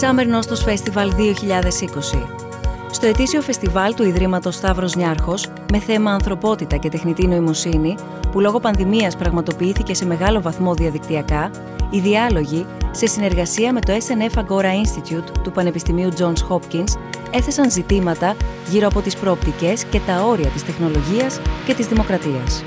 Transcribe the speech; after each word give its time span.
Summer 0.00 0.26
Nostos 0.26 0.62
Festival 0.64 1.10
2020. 1.10 2.26
Στο 2.90 3.06
ετήσιο 3.06 3.40
φεστιβάλ 3.40 3.94
του 3.94 4.02
Ιδρύματος 4.02 4.54
Σταύρος 4.54 4.94
Νιάρχος, 4.94 5.48
με 5.72 5.78
θέμα 5.78 6.12
ανθρωπότητα 6.12 6.76
και 6.76 6.88
τεχνητή 6.88 7.26
νοημοσύνη, 7.26 7.94
που 8.32 8.40
λόγω 8.40 8.60
πανδημίας 8.60 9.16
πραγματοποιήθηκε 9.16 9.94
σε 9.94 10.06
μεγάλο 10.06 10.40
βαθμό 10.40 10.74
διαδικτυακά, 10.74 11.50
οι 11.90 11.98
διάλογοι, 12.00 12.66
σε 12.90 13.06
συνεργασία 13.06 13.72
με 13.72 13.80
το 13.80 13.92
SNF 13.92 14.38
Agora 14.38 14.64
Institute 14.64 15.30
του 15.42 15.52
Πανεπιστημίου 15.52 16.08
Johns 16.18 16.48
Hopkins, 16.48 16.98
έθεσαν 17.30 17.70
ζητήματα 17.70 18.36
γύρω 18.70 18.86
από 18.86 19.00
τις 19.00 19.16
προοπτικές 19.16 19.84
και 19.84 20.00
τα 20.06 20.22
όρια 20.22 20.48
της 20.48 20.64
τεχνολογίας 20.64 21.40
και 21.66 21.74
της 21.74 21.86
δημοκρατίας. 21.86 22.64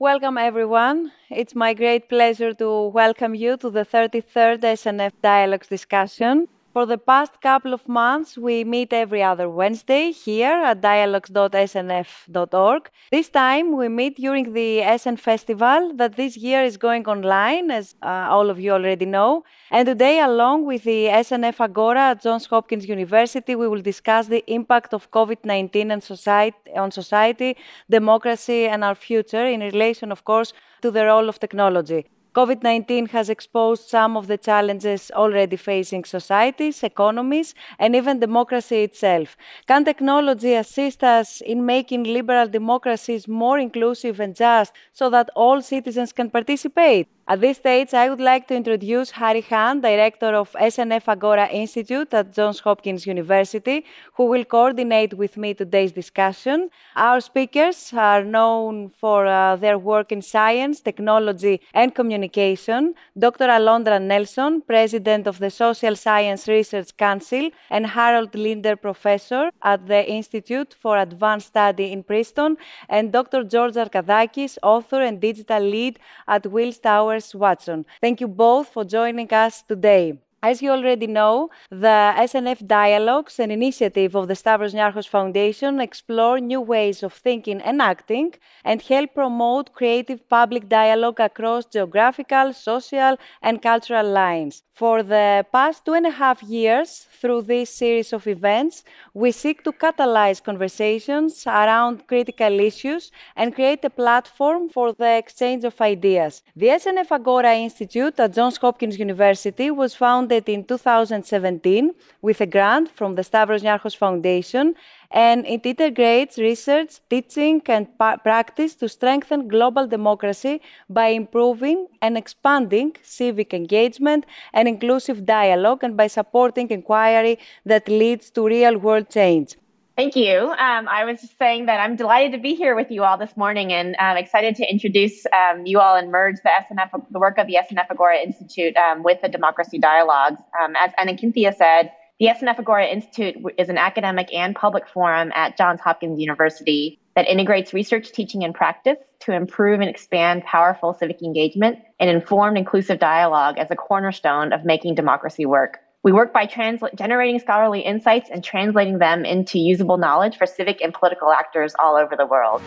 Welcome, 0.00 0.38
everyone. 0.38 1.12
It's 1.30 1.54
my 1.54 1.74
great 1.74 2.08
pleasure 2.08 2.52
to 2.54 2.88
welcome 2.88 3.34
you 3.34 3.56
to 3.58 3.70
the 3.70 3.84
33rd 3.84 4.64
SNF 4.64 5.12
Dialogues 5.22 5.68
discussion. 5.68 6.48
For 6.78 6.86
the 6.86 6.94
past 6.96 7.40
couple 7.40 7.74
of 7.74 7.88
months, 7.88 8.38
we 8.38 8.62
meet 8.62 8.92
every 8.92 9.20
other 9.20 9.50
Wednesday 9.50 10.12
here 10.12 10.62
at 10.70 10.80
dialogues.snf.org. 10.80 12.90
This 13.10 13.28
time, 13.28 13.76
we 13.76 13.88
meet 13.88 14.16
during 14.16 14.52
the 14.52 14.84
SN 14.96 15.16
Festival 15.16 15.92
that 15.96 16.14
this 16.14 16.36
year 16.36 16.62
is 16.62 16.76
going 16.76 17.08
online, 17.08 17.72
as 17.72 17.96
uh, 18.00 18.28
all 18.30 18.48
of 18.48 18.60
you 18.60 18.70
already 18.70 19.06
know. 19.06 19.42
And 19.72 19.86
today, 19.86 20.20
along 20.20 20.66
with 20.66 20.84
the 20.84 21.06
SNF 21.06 21.58
Agora 21.58 22.10
at 22.10 22.22
Johns 22.22 22.46
Hopkins 22.46 22.88
University, 22.88 23.56
we 23.56 23.66
will 23.66 23.82
discuss 23.82 24.28
the 24.28 24.44
impact 24.46 24.94
of 24.94 25.10
COVID 25.10 25.44
19 25.44 26.00
society, 26.00 26.56
on 26.76 26.92
society, 26.92 27.56
democracy, 27.90 28.68
and 28.68 28.84
our 28.84 28.94
future 28.94 29.46
in 29.46 29.62
relation, 29.62 30.12
of 30.12 30.24
course, 30.24 30.52
to 30.82 30.92
the 30.92 31.04
role 31.04 31.28
of 31.28 31.40
technology. 31.40 32.06
COVID 32.34 32.62
19 32.62 33.06
has 33.08 33.28
exposed 33.28 33.88
some 33.88 34.16
of 34.16 34.28
the 34.28 34.38
challenges 34.38 35.10
already 35.14 35.56
facing 35.56 36.04
societies, 36.04 36.82
economies, 36.82 37.54
and 37.78 37.96
even 37.96 38.20
democracy 38.20 38.82
itself. 38.82 39.36
Can 39.66 39.84
technology 39.84 40.54
assist 40.54 41.02
us 41.04 41.40
in 41.40 41.66
making 41.66 42.04
liberal 42.04 42.48
democracies 42.48 43.26
more 43.28 43.58
inclusive 43.58 44.20
and 44.20 44.34
just 44.36 44.72
so 44.92 45.10
that 45.10 45.30
all 45.34 45.60
citizens 45.62 46.12
can 46.12 46.30
participate? 46.30 47.08
At 47.30 47.42
this 47.42 47.58
stage, 47.58 47.92
I 47.92 48.08
would 48.08 48.22
like 48.22 48.48
to 48.48 48.54
introduce 48.54 49.10
Hahrie 49.10 49.44
Han, 49.50 49.82
Director 49.82 50.28
of 50.34 50.50
SNF 50.52 51.08
Agora 51.08 51.46
Institute 51.48 52.14
at 52.14 52.32
Johns 52.32 52.60
Hopkins 52.60 53.06
University, 53.06 53.84
who 54.14 54.24
will 54.24 54.46
coordinate 54.46 55.12
with 55.12 55.36
me 55.36 55.52
today's 55.52 55.92
discussion. 55.92 56.70
Our 56.96 57.20
speakers 57.20 57.92
are 57.92 58.24
known 58.24 58.92
for 58.98 59.26
uh, 59.26 59.56
their 59.56 59.76
work 59.76 60.10
in 60.10 60.22
science, 60.22 60.80
technology, 60.80 61.60
and 61.74 61.94
communication. 61.94 62.94
Dr. 63.18 63.48
Alondra 63.48 64.00
Nelson, 64.00 64.62
President 64.62 65.26
of 65.26 65.38
the 65.38 65.50
Social 65.50 65.96
Science 65.96 66.48
Research 66.48 66.96
Council, 66.96 67.50
and 67.68 67.88
Harold 67.88 68.34
Linder, 68.34 68.74
Professor 68.74 69.50
at 69.62 69.86
the 69.86 70.02
Institute 70.10 70.74
for 70.80 70.96
Advanced 70.96 71.48
Study 71.48 71.92
in 71.92 72.04
Princeton, 72.04 72.56
and 72.88 73.12
Dr. 73.12 73.44
George 73.44 73.74
Zarkadakis, 73.74 74.56
Author 74.62 75.02
and 75.02 75.20
Digital 75.20 75.62
Lead 75.62 75.98
at 76.26 76.46
Willis 76.46 76.78
Tower 76.78 77.17
Watson. 77.34 77.84
Thank 78.00 78.20
you 78.20 78.28
both 78.28 78.68
for 78.68 78.84
joining 78.84 79.32
us 79.32 79.62
today. 79.62 80.18
As 80.40 80.62
you 80.62 80.70
already 80.70 81.08
know, 81.08 81.50
the 81.68 82.14
SNF 82.16 82.64
Dialogues, 82.64 83.40
an 83.40 83.50
initiative 83.50 84.14
of 84.14 84.28
the 84.28 84.36
Stavros 84.36 84.72
Niarchos 84.72 85.08
Foundation, 85.08 85.80
explore 85.80 86.38
new 86.38 86.60
ways 86.60 87.02
of 87.02 87.12
thinking 87.12 87.60
and 87.60 87.82
acting 87.82 88.34
and 88.64 88.80
help 88.80 89.14
promote 89.14 89.72
creative 89.72 90.28
public 90.28 90.68
dialogue 90.68 91.18
across 91.18 91.64
geographical, 91.64 92.52
social, 92.52 93.16
and 93.42 93.60
cultural 93.60 94.08
lines. 94.08 94.62
For 94.74 95.02
the 95.02 95.44
past 95.50 95.84
two 95.84 95.94
and 95.94 96.06
a 96.06 96.12
half 96.12 96.40
years, 96.44 97.08
through 97.20 97.42
this 97.42 97.70
series 97.70 98.12
of 98.12 98.28
events, 98.28 98.84
we 99.12 99.32
seek 99.32 99.64
to 99.64 99.72
catalyze 99.72 100.40
conversations 100.40 101.48
around 101.48 102.06
critical 102.06 102.60
issues 102.60 103.10
and 103.34 103.52
create 103.52 103.84
a 103.84 103.90
platform 103.90 104.68
for 104.68 104.92
the 104.92 105.16
exchange 105.16 105.64
of 105.64 105.80
ideas. 105.80 106.44
The 106.54 106.68
SNF 106.68 107.10
Agora 107.10 107.56
Institute 107.56 108.20
at 108.20 108.34
Johns 108.34 108.56
Hopkins 108.58 109.00
University 109.00 109.72
was 109.72 109.96
founded 109.96 110.27
in 110.32 110.64
2017 110.64 111.94
with 112.22 112.40
a 112.40 112.46
grant 112.46 112.90
from 112.90 113.14
the 113.14 113.24
Stavros 113.24 113.62
Niarchos 113.62 113.96
Foundation 113.96 114.74
and 115.10 115.46
it 115.46 115.64
integrates 115.64 116.38
research, 116.38 117.00
teaching, 117.08 117.62
and 117.66 117.86
practice 117.98 118.74
to 118.74 118.88
strengthen 118.88 119.48
global 119.48 119.86
democracy 119.86 120.60
by 120.90 121.08
improving 121.08 121.86
and 122.02 122.18
expanding 122.18 122.94
civic 123.02 123.54
engagement 123.54 124.26
and 124.52 124.68
inclusive 124.68 125.24
dialogue 125.24 125.82
and 125.82 125.96
by 125.96 126.06
supporting 126.06 126.68
inquiry 126.70 127.38
that 127.64 127.88
leads 127.88 128.30
to 128.30 128.46
real 128.46 128.76
world 128.76 129.08
change. 129.08 129.56
Thank 129.98 130.14
you. 130.14 130.38
Um, 130.38 130.86
I 130.86 131.06
was 131.06 131.20
just 131.20 131.36
saying 131.38 131.66
that 131.66 131.80
I'm 131.80 131.96
delighted 131.96 132.30
to 132.30 132.38
be 132.38 132.54
here 132.54 132.76
with 132.76 132.92
you 132.92 133.02
all 133.02 133.18
this 133.18 133.36
morning 133.36 133.72
and 133.72 133.96
I'm 133.98 134.16
excited 134.16 134.54
to 134.54 134.64
introduce 134.64 135.26
um, 135.26 135.66
you 135.66 135.80
all 135.80 135.96
and 135.96 136.12
merge 136.12 136.36
the 136.44 136.50
SNF, 136.50 137.10
the 137.10 137.18
work 137.18 137.36
of 137.36 137.48
the 137.48 137.54
SNF 137.54 137.86
Agora 137.90 138.18
Institute 138.18 138.76
um, 138.76 139.02
with 139.02 139.20
the 139.22 139.28
Democracy 139.28 139.76
Dialogues. 139.76 140.40
Um, 140.62 140.74
as 140.80 140.92
Anna 140.98 141.18
Cynthia 141.18 141.52
said, 141.52 141.90
the 142.20 142.26
SNF 142.26 142.60
Agora 142.60 142.86
Institute 142.86 143.44
is 143.58 143.70
an 143.70 143.76
academic 143.76 144.32
and 144.32 144.54
public 144.54 144.86
forum 144.86 145.32
at 145.34 145.56
Johns 145.58 145.80
Hopkins 145.80 146.20
University 146.20 147.00
that 147.16 147.26
integrates 147.26 147.74
research, 147.74 148.12
teaching, 148.12 148.44
and 148.44 148.54
practice 148.54 148.98
to 149.22 149.32
improve 149.32 149.80
and 149.80 149.90
expand 149.90 150.44
powerful 150.44 150.94
civic 150.94 151.22
engagement 151.22 151.80
and 151.98 152.08
informed 152.08 152.56
inclusive 152.56 153.00
dialogue 153.00 153.58
as 153.58 153.72
a 153.72 153.74
cornerstone 153.74 154.52
of 154.52 154.64
making 154.64 154.94
democracy 154.94 155.44
work. 155.44 155.78
We 156.04 156.12
work 156.12 156.32
by 156.32 156.46
transla- 156.46 156.94
generating 156.94 157.40
scholarly 157.40 157.80
insights 157.80 158.30
and 158.30 158.44
translating 158.44 158.98
them 158.98 159.24
into 159.24 159.58
usable 159.58 159.98
knowledge 159.98 160.36
for 160.36 160.46
civic 160.46 160.80
and 160.80 160.94
political 160.94 161.32
actors 161.32 161.74
all 161.80 161.96
over 161.96 162.14
the 162.16 162.26
world. 162.26 162.62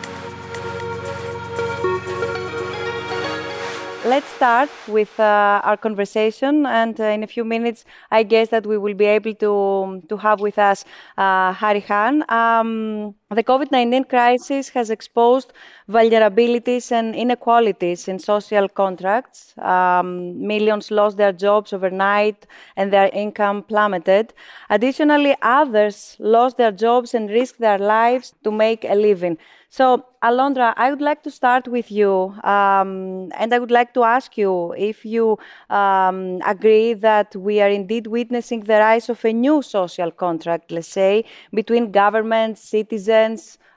let's 4.04 4.28
start 4.30 4.68
with 4.88 5.18
uh, 5.20 5.60
our 5.64 5.76
conversation, 5.76 6.66
and 6.66 7.00
uh, 7.00 7.04
in 7.04 7.22
a 7.22 7.26
few 7.26 7.44
minutes, 7.44 7.84
I 8.10 8.22
guess 8.24 8.48
that 8.48 8.66
we 8.66 8.76
will 8.76 8.94
be 8.94 9.06
able 9.06 9.34
to 9.34 10.02
to 10.08 10.16
have 10.16 10.40
with 10.40 10.58
us 10.58 10.84
uh, 11.16 11.52
Hahrie 11.52 11.84
Han. 11.86 12.24
Um, 12.28 13.14
the 13.34 13.44
COVID 13.44 13.70
19 13.70 14.04
crisis 14.04 14.68
has 14.70 14.90
exposed 14.90 15.52
vulnerabilities 15.88 16.90
and 16.92 17.14
inequalities 17.14 18.08
in 18.08 18.18
social 18.18 18.68
contracts. 18.68 19.54
Um, 19.58 20.46
millions 20.46 20.90
lost 20.90 21.16
their 21.16 21.32
jobs 21.32 21.72
overnight 21.72 22.46
and 22.76 22.92
their 22.92 23.08
income 23.12 23.62
plummeted. 23.62 24.32
Additionally, 24.70 25.36
others 25.42 26.16
lost 26.18 26.56
their 26.56 26.72
jobs 26.72 27.14
and 27.14 27.30
risked 27.30 27.60
their 27.60 27.78
lives 27.78 28.34
to 28.44 28.50
make 28.50 28.84
a 28.84 28.94
living. 28.94 29.38
So, 29.68 30.04
Alondra, 30.22 30.74
I 30.76 30.90
would 30.90 31.00
like 31.00 31.22
to 31.22 31.30
start 31.30 31.66
with 31.66 31.90
you, 31.90 32.34
um, 32.44 33.30
and 33.38 33.54
I 33.54 33.58
would 33.58 33.70
like 33.70 33.94
to 33.94 34.04
ask 34.04 34.36
you 34.36 34.74
if 34.76 35.02
you 35.04 35.38
um, 35.70 36.40
agree 36.46 36.92
that 36.92 37.34
we 37.34 37.60
are 37.62 37.70
indeed 37.70 38.06
witnessing 38.06 38.60
the 38.60 38.74
rise 38.74 39.08
of 39.08 39.24
a 39.24 39.32
new 39.32 39.62
social 39.62 40.10
contract, 40.10 40.70
let's 40.70 40.88
say, 40.88 41.24
between 41.54 41.90
government, 41.90 42.58
citizens, 42.58 43.21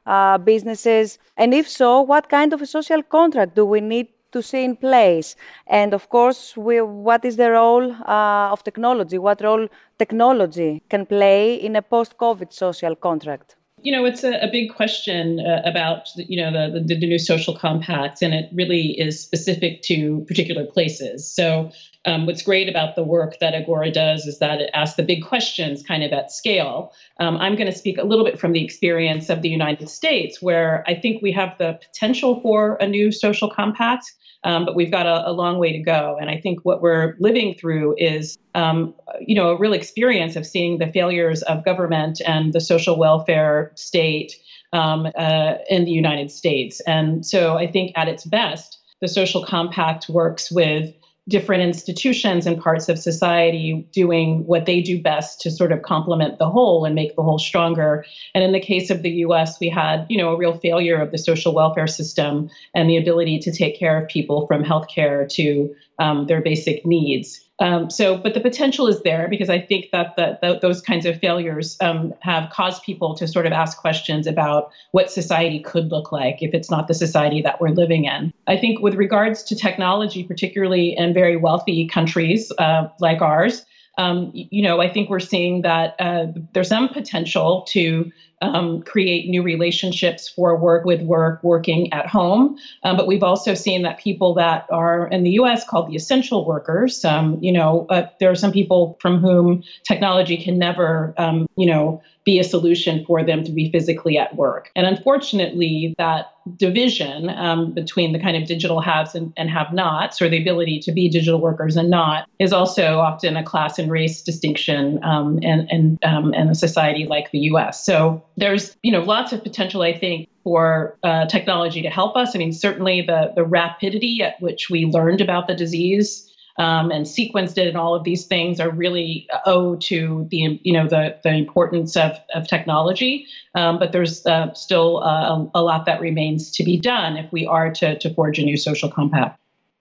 uh, 0.05 0.37
businesses, 0.37 1.19
and 1.37 1.53
if 1.53 1.67
so, 1.67 2.01
what 2.01 2.29
kind 2.29 2.53
of 2.53 2.61
a 2.61 2.65
social 2.65 3.01
contract 3.03 3.55
do 3.55 3.65
we 3.65 3.81
need 3.81 4.07
to 4.31 4.41
see 4.41 4.63
in 4.63 4.75
place? 4.75 5.35
And 5.67 5.93
of 5.93 6.09
course, 6.09 6.57
we, 6.57 6.81
what 6.81 7.25
is 7.25 7.35
the 7.37 7.49
role 7.51 7.91
uh, 7.91 8.53
of 8.53 8.63
technology? 8.63 9.17
What 9.17 9.41
role 9.41 9.67
technology 9.97 10.81
can 10.89 11.05
play 11.05 11.55
in 11.55 11.75
a 11.75 11.81
post-COVID 11.81 12.49
social 12.51 12.95
contract? 12.95 13.55
You 13.85 13.91
know, 13.91 14.03
it's 14.03 14.23
a, 14.23 14.39
a 14.39 14.49
big 14.51 14.73
question 14.73 15.39
uh, 15.39 15.61
about 15.63 16.09
you 16.15 16.41
know 16.41 16.51
the, 16.51 16.79
the, 16.79 16.95
the 16.95 17.07
new 17.07 17.19
social 17.19 17.55
compact, 17.55 18.23
and 18.23 18.33
it 18.33 18.49
really 18.51 18.99
is 18.99 19.21
specific 19.21 19.83
to 19.83 20.25
particular 20.27 20.65
places. 20.65 21.31
So, 21.31 21.69
um, 22.05 22.25
what's 22.25 22.41
great 22.41 22.67
about 22.67 22.95
the 22.95 23.03
work 23.03 23.37
that 23.41 23.53
Agora 23.53 23.91
does 23.91 24.25
is 24.25 24.39
that 24.39 24.59
it 24.59 24.71
asks 24.73 24.97
the 24.97 25.03
big 25.03 25.23
questions 25.23 25.83
kind 25.83 26.03
of 26.03 26.11
at 26.13 26.31
scale. 26.31 26.93
Um, 27.19 27.37
I'm 27.37 27.55
going 27.55 27.71
to 27.71 27.77
speak 27.77 27.99
a 27.99 28.03
little 28.03 28.25
bit 28.25 28.39
from 28.39 28.53
the 28.53 28.63
experience 28.63 29.29
of 29.29 29.43
the 29.43 29.49
United 29.49 29.87
States, 29.87 30.41
where 30.41 30.83
I 30.87 30.95
think 30.95 31.21
we 31.21 31.31
have 31.33 31.55
the 31.59 31.79
potential 31.79 32.41
for 32.41 32.77
a 32.77 32.87
new 32.87 33.11
social 33.11 33.51
compact. 33.51 34.11
Um, 34.43 34.65
but 34.65 34.75
we've 34.75 34.91
got 34.91 35.05
a, 35.05 35.29
a, 35.29 35.31
long 35.31 35.57
way 35.57 35.71
to 35.71 35.79
go. 35.79 36.17
And 36.19 36.29
I 36.29 36.39
think 36.39 36.59
what 36.63 36.81
we're 36.81 37.15
living 37.19 37.55
through 37.55 37.95
is, 37.97 38.37
um, 38.53 38.93
you 39.19 39.33
know, 39.33 39.49
a 39.49 39.57
real 39.57 39.73
experience 39.73 40.35
of 40.35 40.45
seeing 40.45 40.77
the 40.77 40.91
failures 40.91 41.41
of 41.43 41.65
government 41.65 42.21
and 42.25 42.53
the 42.53 42.61
social 42.61 42.97
welfare 42.97 43.71
state 43.75 44.35
um, 44.71 45.07
uh, 45.17 45.55
in 45.69 45.85
the 45.85 45.91
United 45.91 46.29
States. 46.31 46.79
And 46.81 47.25
so 47.25 47.57
I 47.57 47.71
think 47.71 47.93
at 47.95 48.07
its 48.07 48.25
best, 48.25 48.79
the 49.01 49.07
social 49.07 49.43
compact 49.43 50.09
works 50.09 50.51
with 50.51 50.93
different 51.27 51.63
institutions 51.63 52.45
and 52.45 52.61
parts 52.61 52.87
of 52.87 52.99
society 52.99 53.87
doing 53.91 54.45
what 54.45 54.65
they 54.65 54.81
do 54.81 55.01
best 55.01 55.41
to 55.41 55.49
sort 55.49 55.71
of 55.71 55.81
complement 55.81 56.37
the 56.37 56.49
whole 56.49 56.85
and 56.85 56.93
make 56.93 57.15
the 57.15 57.23
whole 57.23 57.39
stronger. 57.39 58.05
And 58.35 58.43
in 58.43 58.51
the 58.51 58.59
case 58.59 58.91
of 58.91 59.01
the 59.01 59.09
US, 59.09 59.59
we 59.59 59.69
had, 59.69 60.05
you 60.07 60.17
know, 60.17 60.29
a 60.29 60.37
real 60.37 60.57
failure 60.59 61.01
of 61.01 61.11
the 61.11 61.17
social 61.17 61.53
welfare 61.53 61.87
system 61.87 62.49
and 62.75 62.89
the 62.89 62.97
ability 62.97 63.39
to 63.39 63.51
take 63.51 63.77
care 63.79 64.01
of 64.01 64.07
people 64.07 64.45
from 64.45 64.63
healthcare 64.63 65.27
to 65.29 65.75
um, 65.97 66.27
their 66.27 66.41
basic 66.41 66.85
needs. 66.85 67.44
Um, 67.59 67.89
so, 67.89 68.17
but 68.17 68.33
the 68.33 68.41
potential 68.41 68.87
is 68.87 69.01
there 69.03 69.27
because 69.29 69.49
I 69.49 69.59
think 69.59 69.91
that 69.91 70.17
the, 70.17 70.37
the, 70.41 70.59
those 70.59 70.81
kinds 70.81 71.05
of 71.05 71.17
failures 71.19 71.77
um, 71.79 72.13
have 72.19 72.49
caused 72.49 72.83
people 72.83 73.15
to 73.15 73.27
sort 73.27 73.45
of 73.45 73.53
ask 73.53 73.77
questions 73.77 74.27
about 74.27 74.71
what 74.91 75.09
society 75.09 75.61
could 75.61 75.89
look 75.89 76.11
like 76.11 76.41
if 76.41 76.53
it's 76.53 76.69
not 76.69 76.89
the 76.89 76.93
society 76.93 77.41
that 77.41 77.61
we're 77.61 77.69
living 77.69 78.05
in. 78.05 78.33
I 78.47 78.57
think 78.57 78.81
with 78.81 78.95
regards 78.95 79.41
to 79.43 79.55
technology, 79.55 80.23
particularly 80.23 80.97
in 80.97 81.13
very 81.13 81.37
wealthy 81.37 81.87
countries 81.87 82.51
uh, 82.57 82.89
like 82.99 83.21
ours, 83.21 83.65
um, 83.97 84.31
you 84.33 84.61
know, 84.61 84.81
I 84.81 84.91
think 84.91 85.09
we're 85.09 85.21
seeing 85.21 85.61
that 85.61 85.95
uh, 85.99 86.27
there's 86.53 86.67
some 86.67 86.89
potential 86.89 87.65
to 87.69 88.11
um, 88.41 88.81
create 88.83 89.29
new 89.29 89.41
relationships 89.41 90.27
for 90.27 90.55
work 90.57 90.85
with 90.85 91.01
work 91.01 91.43
working 91.43 91.91
at 91.93 92.07
home. 92.07 92.57
Um, 92.83 92.97
but 92.97 93.07
we've 93.07 93.23
also 93.23 93.53
seen 93.53 93.81
that 93.83 93.99
people 93.99 94.33
that 94.35 94.67
are 94.71 95.07
in 95.07 95.23
the 95.23 95.31
U.S. 95.31 95.67
called 95.67 95.89
the 95.89 95.95
essential 95.95 96.45
workers. 96.45 97.03
Um, 97.05 97.37
you 97.41 97.51
know, 97.51 97.85
uh, 97.89 98.07
there 98.19 98.29
are 98.29 98.35
some 98.35 98.51
people 98.51 98.97
from 99.01 99.19
whom 99.19 99.63
technology 99.87 100.37
can 100.37 100.57
never, 100.57 101.13
um, 101.17 101.47
you 101.55 101.65
know, 101.65 102.01
be 102.25 102.39
a 102.39 102.43
solution 102.43 103.05
for 103.05 103.23
them 103.23 103.43
to 103.43 103.51
be 103.51 103.71
physically 103.71 104.17
at 104.17 104.35
work. 104.35 104.71
And 104.75 104.87
unfortunately, 104.87 105.93
that 105.99 106.33
division 106.57 107.29
um, 107.29 107.71
between 107.71 108.13
the 108.13 108.19
kind 108.19 108.35
of 108.35 108.47
digital 108.47 108.81
haves 108.81 109.13
and, 109.13 109.31
and 109.37 109.49
have 109.51 109.71
nots, 109.71 110.21
or 110.21 110.27
the 110.27 110.41
ability 110.41 110.79
to 110.79 110.91
be 110.91 111.07
digital 111.07 111.39
workers 111.39 111.75
and 111.75 111.89
not, 111.89 112.27
is 112.39 112.51
also 112.51 112.97
often 112.97 113.37
a 113.37 113.43
class 113.43 113.77
and 113.77 113.91
race 113.91 114.23
distinction 114.23 115.03
um, 115.03 115.37
in, 115.43 115.67
in, 115.69 115.99
um, 116.03 116.33
in 116.33 116.49
a 116.49 116.55
society 116.55 117.05
like 117.05 117.29
the 117.29 117.39
US. 117.39 117.85
So 117.85 118.23
there's 118.37 118.75
you 118.83 118.91
know 118.91 119.01
lots 119.01 119.33
of 119.33 119.43
potential, 119.43 119.81
I 119.81 119.97
think, 119.97 120.29
for 120.43 120.97
uh, 121.03 121.25
technology 121.25 121.81
to 121.81 121.89
help 121.89 122.15
us. 122.15 122.35
I 122.35 122.39
mean, 122.39 122.53
certainly 122.53 123.01
the, 123.01 123.31
the 123.35 123.43
rapidity 123.43 124.21
at 124.21 124.39
which 124.41 124.69
we 124.69 124.85
learned 124.85 125.21
about 125.21 125.47
the 125.47 125.55
disease 125.55 126.31
um, 126.57 126.91
and 126.91 127.05
sequenced 127.05 127.57
it 127.57 127.67
and 127.67 127.77
all 127.77 127.95
of 127.95 128.03
these 128.03 128.25
things 128.25 128.59
are 128.59 128.69
really 128.69 129.27
owed 129.45 129.81
to 129.81 130.27
the 130.31 130.59
you 130.63 130.73
know 130.73 130.87
the 130.87 131.17
the 131.23 131.33
importance 131.33 131.97
of, 131.97 132.17
of 132.33 132.47
technology. 132.47 133.25
Um, 133.55 133.79
but 133.79 133.91
there's 133.91 134.25
uh, 134.25 134.53
still 134.53 135.03
uh, 135.03 135.35
a, 135.35 135.49
a, 135.55 135.61
lot 135.61 135.85
that 135.85 135.99
remains 136.01 136.51
to 136.51 136.63
be 136.63 136.77
done 136.77 137.17
if 137.17 137.31
we 137.31 137.45
are 137.45 137.71
to, 137.71 137.97
to 137.99 138.13
forge 138.13 138.37
a 138.39 138.43
new 138.43 138.57
social 138.57 138.89
compact. 138.89 139.39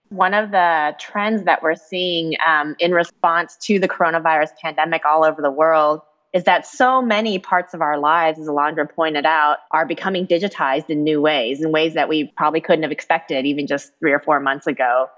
One 0.09 0.33
of 0.33 0.51
the 0.51 0.95
trends 0.99 1.43
that 1.43 1.61
we're 1.61 1.75
seeing 1.75 2.35
um, 2.45 2.75
in 2.79 2.91
response 2.91 3.57
to 3.63 3.79
the 3.79 3.87
coronavirus 3.87 4.51
pandemic 4.61 5.03
all 5.03 5.25
over 5.25 5.41
the 5.41 5.51
world 5.51 6.01
is 6.35 6.43
that 6.43 6.67
so 6.67 7.01
many 7.01 7.39
parts 7.39 7.73
of 7.73 7.81
our 7.81 7.97
lives, 7.97 8.37
as 8.37 8.47
Alondra 8.49 8.93
pointed 8.93 9.25
out, 9.25 9.59
are 9.71 9.85
becoming 9.85 10.27
digitized 10.27 10.89
in 10.89 11.01
new 11.01 11.21
ways, 11.21 11.61
in 11.61 11.71
ways 11.71 11.93
that 11.93 12.09
we 12.09 12.25
probably 12.25 12.59
couldn't 12.59 12.83
have 12.83 12.91
expected 12.91 13.45
even 13.45 13.67
just 13.67 13.93
three 13.99 14.11
or 14.11 14.19
four 14.19 14.41
months 14.41 14.67
ago. 14.67 15.09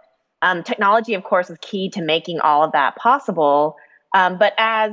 Um, 0.44 0.62
technology, 0.62 1.16
of 1.16 1.24
course, 1.24 1.50
is 1.50 1.58
key 1.60 1.90
to 1.90 2.04
making 2.04 2.40
all 2.40 2.64
of 2.64 2.74
that 2.74 2.98
possible. 2.98 3.78
Um, 4.14 4.38
but 4.38 4.54
as 4.60 4.92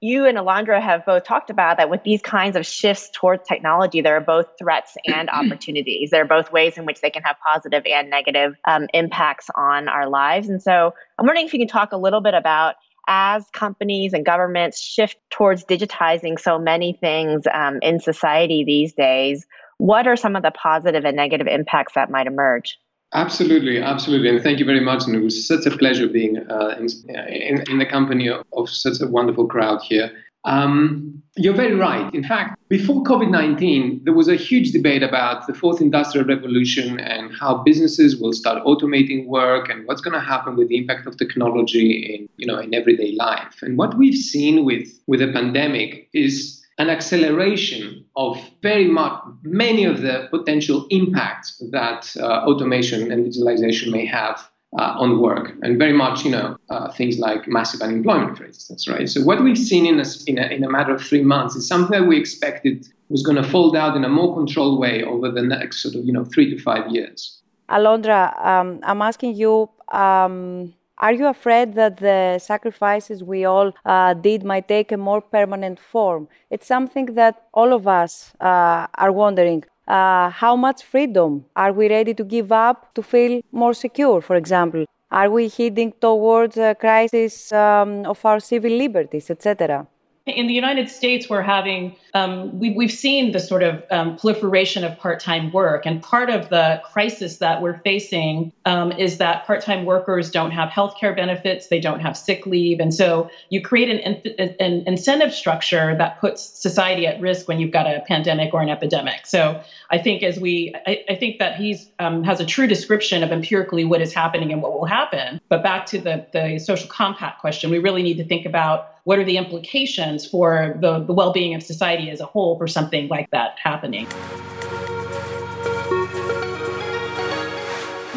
you 0.00 0.24
and 0.24 0.38
Alondra 0.38 0.80
have 0.80 1.04
both 1.04 1.24
talked 1.24 1.50
about 1.50 1.76
that 1.76 1.90
with 1.90 2.02
these 2.04 2.22
kinds 2.22 2.56
of 2.56 2.64
shifts 2.64 3.10
towards 3.12 3.46
technology, 3.46 4.00
there 4.00 4.16
are 4.16 4.22
both 4.22 4.46
threats 4.58 4.96
and 5.04 5.28
opportunities. 5.32 6.08
There 6.08 6.22
are 6.22 6.26
both 6.26 6.50
ways 6.50 6.78
in 6.78 6.86
which 6.86 7.02
they 7.02 7.10
can 7.10 7.22
have 7.24 7.36
positive 7.44 7.84
and 7.84 8.08
negative 8.08 8.56
um, 8.66 8.86
impacts 8.94 9.50
on 9.54 9.88
our 9.88 10.08
lives. 10.08 10.48
And 10.48 10.62
so 10.62 10.94
I'm 11.18 11.26
wondering 11.26 11.44
if 11.44 11.52
you 11.52 11.58
can 11.58 11.68
talk 11.68 11.92
a 11.92 11.98
little 11.98 12.22
bit 12.22 12.32
about 12.32 12.76
as 13.08 13.44
companies 13.52 14.12
and 14.12 14.24
governments 14.24 14.80
shift 14.82 15.16
towards 15.30 15.64
digitizing 15.64 16.38
so 16.38 16.58
many 16.58 16.92
things 17.00 17.44
um, 17.52 17.78
in 17.82 18.00
society 18.00 18.64
these 18.64 18.92
days, 18.94 19.46
what 19.78 20.06
are 20.06 20.16
some 20.16 20.36
of 20.36 20.42
the 20.42 20.50
positive 20.50 21.04
and 21.04 21.16
negative 21.16 21.46
impacts 21.46 21.94
that 21.94 22.10
might 22.10 22.26
emerge? 22.26 22.78
Absolutely, 23.14 23.80
absolutely, 23.80 24.28
and 24.28 24.42
thank 24.42 24.58
you 24.58 24.64
very 24.64 24.80
much. 24.80 25.04
And 25.06 25.14
it 25.14 25.20
was 25.20 25.46
such 25.46 25.64
a 25.64 25.70
pleasure 25.70 26.08
being 26.08 26.38
uh, 26.50 26.76
in, 26.78 26.88
in, 27.08 27.64
in, 27.70 27.78
the 27.78 27.86
company 27.86 28.28
of, 28.28 28.44
of, 28.52 28.68
such 28.68 29.00
a 29.00 29.06
wonderful 29.06 29.46
crowd 29.46 29.80
here. 29.82 30.10
Um, 30.46 31.22
you're 31.38 31.54
very 31.54 31.74
right. 31.74 32.12
In 32.14 32.24
fact, 32.24 32.58
before 32.68 33.02
COVID 33.02 33.30
19, 33.30 34.02
there 34.04 34.14
was 34.14 34.28
a 34.28 34.36
huge 34.36 34.72
debate 34.72 35.02
about 35.02 35.46
the 35.46 35.52
fourth 35.52 35.82
industrial 35.82 36.26
revolution 36.26 36.98
and 36.98 37.30
how 37.38 37.62
businesses 37.62 38.18
will 38.18 38.32
start 38.32 38.64
automating 38.64 39.26
work 39.26 39.68
and 39.68 39.86
what's 39.86 40.00
going 40.00 40.14
to 40.14 40.20
happen 40.20 40.56
with 40.56 40.68
the 40.68 40.78
impact 40.78 41.06
of 41.06 41.18
technology 41.18 42.14
in, 42.14 42.28
you 42.38 42.46
know, 42.46 42.58
in 42.58 42.72
everyday 42.74 43.12
life. 43.12 43.56
And 43.60 43.76
what 43.76 43.98
we've 43.98 44.16
seen 44.16 44.64
with, 44.64 44.88
with 45.06 45.20
the 45.20 45.30
pandemic 45.30 46.08
is 46.14 46.64
an 46.78 46.88
acceleration 46.88 48.04
of 48.16 48.38
very 48.62 48.86
much 48.86 49.22
many 49.42 49.84
of 49.84 50.02
the 50.02 50.28
potential 50.30 50.86
impacts 50.90 51.62
that 51.70 52.14
uh, 52.18 52.44
automation 52.46 53.12
and 53.12 53.26
digitalization 53.26 53.90
may 53.90 54.06
have 54.06 54.48
uh, 54.78 54.94
on 54.98 55.20
work, 55.20 55.52
and 55.62 55.78
very 55.78 55.92
much, 55.92 56.24
you 56.24 56.30
know, 56.30 56.56
uh, 56.68 56.90
things 56.92 57.18
like 57.18 57.48
massive 57.48 57.80
unemployment, 57.80 58.36
for 58.36 58.44
instance, 58.44 58.86
right? 58.88 59.08
So 59.08 59.22
what 59.22 59.42
we've 59.42 59.58
seen 59.58 59.86
in 59.86 60.00
a, 60.00 60.04
in 60.26 60.38
a, 60.38 60.46
in 60.48 60.64
a 60.64 60.70
matter 60.70 60.94
of 60.94 61.02
three 61.02 61.22
months 61.22 61.56
is 61.56 61.66
something 61.66 61.98
that 61.98 62.06
we 62.06 62.18
expected 62.18 62.86
was 63.08 63.22
going 63.22 63.40
to 63.42 63.48
fold 63.48 63.76
out 63.76 63.96
in 63.96 64.04
a 64.04 64.08
more 64.08 64.34
controlled 64.34 64.78
way 64.78 65.02
over 65.02 65.30
the 65.30 65.42
next 65.42 65.82
sort 65.82 65.94
of, 65.94 66.04
you 66.04 66.12
know, 66.12 66.24
three 66.24 66.50
to 66.50 66.62
five 66.62 66.90
years. 66.90 67.40
Alondra, 67.68 68.22
um, 68.44 68.80
I'm 68.82 69.02
asking 69.02 69.34
you. 69.36 69.68
Um, 69.92 70.74
are 70.98 71.12
you 71.12 71.26
afraid 71.26 71.74
that 71.74 71.98
the 71.98 72.38
sacrifices 72.38 73.22
we 73.22 73.44
all 73.44 73.72
uh, 73.84 74.14
did 74.14 74.44
might 74.44 74.66
take 74.66 74.92
a 74.92 74.96
more 74.96 75.20
permanent 75.20 75.78
form? 75.78 76.26
It's 76.48 76.66
something 76.66 77.06
that 77.14 77.42
all 77.52 77.74
of 77.74 77.86
us 77.86 78.32
uh, 78.40 78.86
are 78.94 79.12
wondering. 79.12 79.64
Uh, 79.86 80.30
how 80.30 80.56
much 80.56 80.82
freedom 80.82 81.44
are 81.54 81.72
we 81.72 81.88
ready 81.88 82.12
to 82.14 82.24
give 82.24 82.50
up 82.50 82.92
to 82.94 83.02
feel 83.02 83.40
more 83.52 83.74
secure, 83.74 84.20
for 84.20 84.36
example? 84.36 84.84
Are 85.10 85.30
we 85.30 85.48
heading 85.48 85.92
towards 86.00 86.56
a 86.56 86.74
crisis 86.74 87.52
um, 87.52 88.04
of 88.06 88.24
our 88.24 88.40
civil 88.40 88.72
liberties, 88.72 89.30
etc.? 89.30 89.86
In 90.26 90.48
the 90.48 90.54
United 90.54 90.90
States, 90.90 91.30
we're 91.30 91.40
having, 91.40 91.94
um, 92.12 92.58
we, 92.58 92.72
we've 92.72 92.90
seen 92.90 93.30
the 93.30 93.38
sort 93.38 93.62
of 93.62 93.84
um, 93.92 94.16
proliferation 94.16 94.82
of 94.82 94.98
part 94.98 95.20
time 95.20 95.52
work. 95.52 95.86
And 95.86 96.02
part 96.02 96.30
of 96.30 96.48
the 96.48 96.82
crisis 96.84 97.36
that 97.36 97.62
we're 97.62 97.78
facing 97.78 98.50
um, 98.64 98.90
is 98.90 99.18
that 99.18 99.46
part 99.46 99.62
time 99.62 99.84
workers 99.84 100.32
don't 100.32 100.50
have 100.50 100.68
health 100.68 100.96
care 100.98 101.14
benefits, 101.14 101.68
they 101.68 101.78
don't 101.78 102.00
have 102.00 102.16
sick 102.16 102.44
leave. 102.44 102.80
And 102.80 102.92
so 102.92 103.30
you 103.50 103.62
create 103.62 103.88
an, 103.88 104.20
an 104.58 104.82
incentive 104.88 105.32
structure 105.32 105.96
that 105.96 106.20
puts 106.20 106.42
society 106.42 107.06
at 107.06 107.20
risk 107.20 107.46
when 107.46 107.60
you've 107.60 107.70
got 107.70 107.86
a 107.86 108.02
pandemic 108.08 108.52
or 108.52 108.60
an 108.60 108.68
epidemic. 108.68 109.26
So 109.26 109.62
I 109.90 109.98
think 109.98 110.24
as 110.24 110.40
we, 110.40 110.74
I, 110.88 111.04
I 111.08 111.14
think 111.14 111.38
that 111.38 111.54
he's 111.54 111.88
um, 112.00 112.24
has 112.24 112.40
a 112.40 112.46
true 112.46 112.66
description 112.66 113.22
of 113.22 113.30
empirically 113.30 113.84
what 113.84 114.02
is 114.02 114.12
happening 114.12 114.52
and 114.52 114.60
what 114.60 114.72
will 114.72 114.86
happen. 114.86 115.40
But 115.48 115.62
back 115.62 115.86
to 115.86 116.00
the, 116.00 116.26
the 116.32 116.58
social 116.58 116.88
compact 116.88 117.40
question, 117.40 117.70
we 117.70 117.78
really 117.78 118.02
need 118.02 118.16
to 118.16 118.24
think 118.24 118.44
about 118.44 118.88
what 119.06 119.20
are 119.20 119.24
the 119.24 119.36
implications 119.36 120.26
for 120.26 120.76
the, 120.80 120.98
the 120.98 121.12
well 121.12 121.32
being 121.32 121.54
of 121.54 121.62
society 121.62 122.10
as 122.10 122.18
a 122.18 122.26
whole 122.26 122.58
for 122.58 122.66
something 122.66 123.06
like 123.06 123.30
that 123.30 123.56
happening. 123.62 124.04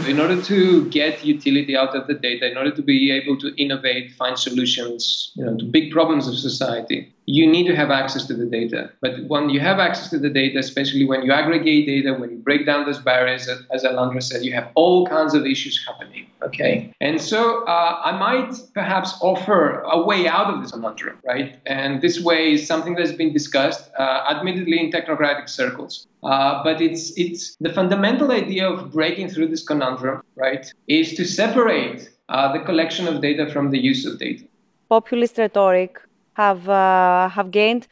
In 0.08 0.20
order 0.20 0.42
to 0.42 0.90
get 0.90 1.24
utility 1.24 1.78
out 1.78 1.96
of 1.96 2.08
the 2.08 2.16
data, 2.16 2.50
in 2.50 2.58
order 2.58 2.72
to 2.72 2.82
be 2.82 3.12
able 3.12 3.38
to 3.38 3.54
innovate, 3.62 4.14
find 4.14 4.40
solutions 4.40 5.32
you 5.36 5.46
know, 5.46 5.56
to 5.58 5.64
big 5.64 5.92
problems 5.92 6.28
of 6.28 6.36
society, 6.36 7.14
you 7.30 7.46
need 7.46 7.68
to 7.68 7.76
have 7.76 7.92
access 7.92 8.26
to 8.26 8.34
the 8.34 8.46
data. 8.46 8.90
But 9.02 9.14
when 9.28 9.50
you 9.50 9.60
have 9.60 9.78
access 9.78 10.10
to 10.10 10.18
the 10.18 10.32
data, 10.32 10.58
especially 10.58 11.06
when 11.06 11.22
you 11.22 11.32
aggregate 11.32 11.86
data, 11.86 12.12
when 12.20 12.32
you 12.32 12.38
break 12.38 12.66
down 12.66 12.86
those 12.88 12.98
barriers, 12.98 13.48
as 13.72 13.84
Alondra 13.84 14.24
said, 14.24 14.44
you 14.44 14.54
have 14.54 14.70
all 14.74 15.06
kinds 15.06 15.36
of 15.36 15.46
issues 15.46 15.76
happening. 15.86 16.26
Okay, 16.42 16.92
and 17.02 17.22
so 17.22 17.64
uh, 17.66 18.02
I 18.04 18.18
might 18.18 18.56
perhaps 18.74 19.14
offer 19.22 19.82
a 19.82 20.02
way 20.02 20.28
out 20.28 20.52
of 20.52 20.62
this 20.62 20.72
conundrum, 20.72 21.18
right? 21.24 21.56
And 21.68 22.02
this 22.02 22.20
way 22.20 22.54
is 22.54 22.66
something 22.66 22.96
that's 22.96 23.12
been 23.12 23.32
discussed, 23.32 23.92
uh, 24.00 24.26
admittedly 24.32 24.80
in 24.84 24.92
technocratic 24.92 25.50
circles. 25.50 26.08
Uh, 26.24 26.64
but 26.64 26.82
it's 26.82 27.04
it's 27.16 27.56
the 27.66 27.72
fundamental 27.80 28.32
idea 28.32 28.68
of 28.68 28.92
breaking 28.92 29.30
through 29.30 29.50
this 29.54 29.64
conundrum, 29.72 30.24
right? 30.36 30.74
Is 30.88 31.14
to 31.14 31.24
separate 31.26 32.10
uh, 32.30 32.52
the 32.54 32.60
collection 32.60 33.08
of 33.08 33.22
data 33.22 33.52
from 33.54 33.70
the 33.70 33.80
use 33.92 34.04
of 34.06 34.18
data. 34.18 34.46
Populist 34.90 35.38
rhetoric 35.38 36.00
have 36.40 36.64
uh, 36.70 37.30
have 37.36 37.50
gained 37.52 37.84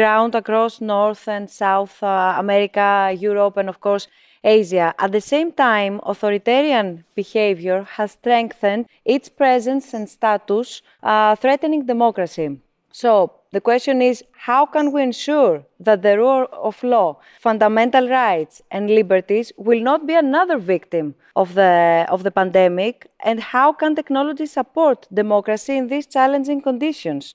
ground 0.00 0.34
across 0.34 0.80
North 0.80 1.24
and 1.36 1.48
South 1.48 1.94
uh, 2.02 2.34
America, 2.44 2.88
Europe, 3.28 3.56
and 3.60 3.68
of 3.68 3.78
course 3.86 4.04
Asia. 4.42 4.94
At 4.98 5.12
the 5.12 5.20
same 5.20 5.50
time, 5.52 6.00
authoritarian 6.12 7.04
behavior 7.14 7.78
has 7.96 8.12
strengthened 8.12 8.84
its 9.04 9.28
presence 9.28 9.94
and 9.94 10.06
status, 10.08 10.82
uh, 11.02 11.34
threatening 11.36 11.86
democracy. 11.86 12.48
So 12.92 13.12
the 13.54 13.60
question 13.60 14.02
is 14.02 14.22
how 14.48 14.66
can 14.66 14.92
we 14.92 15.00
ensure 15.02 15.64
that 15.80 16.02
the 16.02 16.18
rule 16.18 16.46
of 16.52 16.82
law, 16.82 17.08
fundamental 17.40 18.08
rights, 18.08 18.62
and 18.70 18.90
liberties 19.00 19.52
will 19.56 19.82
not 19.90 20.06
be 20.06 20.14
another 20.14 20.58
victim 20.58 21.14
of 21.34 21.54
the, 21.54 22.06
of 22.14 22.22
the 22.22 22.30
pandemic? 22.30 23.06
And 23.28 23.40
how 23.40 23.72
can 23.72 23.94
technology 23.94 24.46
support 24.46 25.08
democracy 25.12 25.76
in 25.76 25.88
these 25.88 26.06
challenging 26.06 26.60
conditions? 26.60 27.34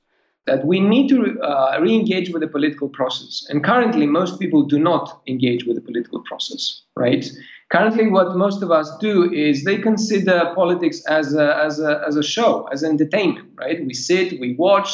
That 0.49 0.65
we 0.65 0.79
need 0.93 1.07
to 1.13 1.17
uh, 1.41 1.77
re 1.85 1.91
engage 2.01 2.27
with 2.33 2.41
the 2.45 2.51
political 2.57 2.89
process. 2.99 3.33
And 3.49 3.57
currently, 3.71 4.05
most 4.19 4.33
people 4.43 4.61
do 4.75 4.79
not 4.91 5.05
engage 5.33 5.61
with 5.67 5.75
the 5.79 5.85
political 5.89 6.19
process, 6.29 6.61
right? 7.05 7.23
Currently, 7.75 8.05
what 8.17 8.35
most 8.35 8.59
of 8.65 8.69
us 8.79 8.87
do 9.09 9.15
is 9.31 9.63
they 9.63 9.77
consider 9.77 10.37
politics 10.55 10.97
as 11.19 11.35
a, 11.35 11.47
as 11.67 11.79
a, 11.79 11.91
as 12.07 12.15
a 12.23 12.23
show, 12.23 12.51
as 12.73 12.83
entertainment, 12.83 13.49
right? 13.63 13.77
We 13.85 13.93
sit, 13.93 14.39
we 14.39 14.49
watch, 14.55 14.89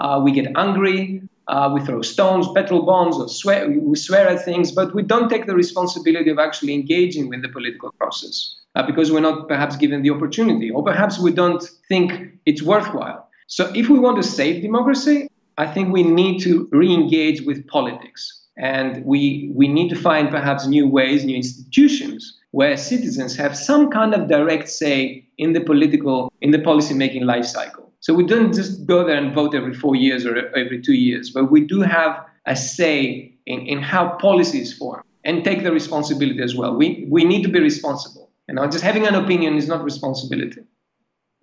uh, 0.00 0.20
we 0.24 0.32
get 0.32 0.48
angry, 0.56 1.22
uh, 1.46 1.70
we 1.72 1.80
throw 1.86 2.02
stones, 2.02 2.48
petrol 2.52 2.82
bombs, 2.82 3.16
or 3.16 3.28
swear, 3.28 3.70
we 3.70 3.96
swear 3.96 4.28
at 4.28 4.44
things, 4.44 4.72
but 4.72 4.92
we 4.92 5.02
don't 5.02 5.28
take 5.28 5.46
the 5.46 5.54
responsibility 5.54 6.30
of 6.30 6.38
actually 6.46 6.74
engaging 6.74 7.28
with 7.28 7.42
the 7.42 7.48
political 7.48 7.92
process 7.92 8.56
uh, 8.74 8.84
because 8.84 9.12
we're 9.12 9.20
not 9.30 9.46
perhaps 9.46 9.76
given 9.76 10.02
the 10.02 10.10
opportunity, 10.10 10.68
or 10.70 10.82
perhaps 10.82 11.20
we 11.20 11.30
don't 11.30 11.62
think 11.88 12.08
it's 12.44 12.62
worthwhile. 12.62 13.25
So, 13.46 13.72
if 13.74 13.88
we 13.88 13.98
want 13.98 14.16
to 14.16 14.22
save 14.22 14.62
democracy, 14.62 15.28
I 15.58 15.66
think 15.66 15.92
we 15.92 16.02
need 16.02 16.40
to 16.42 16.68
re 16.72 16.92
engage 16.92 17.42
with 17.42 17.66
politics. 17.66 18.42
And 18.58 19.04
we, 19.04 19.50
we 19.54 19.68
need 19.68 19.90
to 19.90 19.96
find 19.96 20.30
perhaps 20.30 20.66
new 20.66 20.88
ways, 20.88 21.24
new 21.24 21.36
institutions 21.36 22.38
where 22.52 22.76
citizens 22.76 23.36
have 23.36 23.54
some 23.54 23.90
kind 23.90 24.14
of 24.14 24.28
direct 24.28 24.68
say 24.68 25.28
in 25.36 25.52
the 25.52 25.60
political, 25.60 26.32
in 26.40 26.52
the 26.52 26.58
policy 26.58 26.94
making 26.94 27.26
life 27.26 27.44
cycle. 27.44 27.92
So 28.00 28.14
we 28.14 28.24
don't 28.24 28.54
just 28.54 28.86
go 28.86 29.06
there 29.06 29.16
and 29.16 29.34
vote 29.34 29.54
every 29.54 29.74
four 29.74 29.94
years 29.94 30.24
or 30.24 30.36
every 30.56 30.80
two 30.80 30.94
years, 30.94 31.30
but 31.30 31.50
we 31.50 31.60
do 31.60 31.82
have 31.82 32.24
a 32.46 32.56
say 32.56 33.34
in, 33.46 33.60
in 33.66 33.82
how 33.82 34.16
policy 34.16 34.60
is 34.60 34.72
formed 34.72 35.02
and 35.24 35.44
take 35.44 35.64
the 35.64 35.72
responsibility 35.72 36.40
as 36.40 36.54
well. 36.54 36.74
We, 36.74 37.06
we 37.10 37.24
need 37.24 37.42
to 37.42 37.48
be 37.50 37.60
responsible. 37.60 38.30
You 38.48 38.54
know, 38.54 38.66
just 38.68 38.84
having 38.84 39.06
an 39.06 39.16
opinion 39.16 39.56
is 39.56 39.66
not 39.66 39.82
responsibility. 39.84 40.62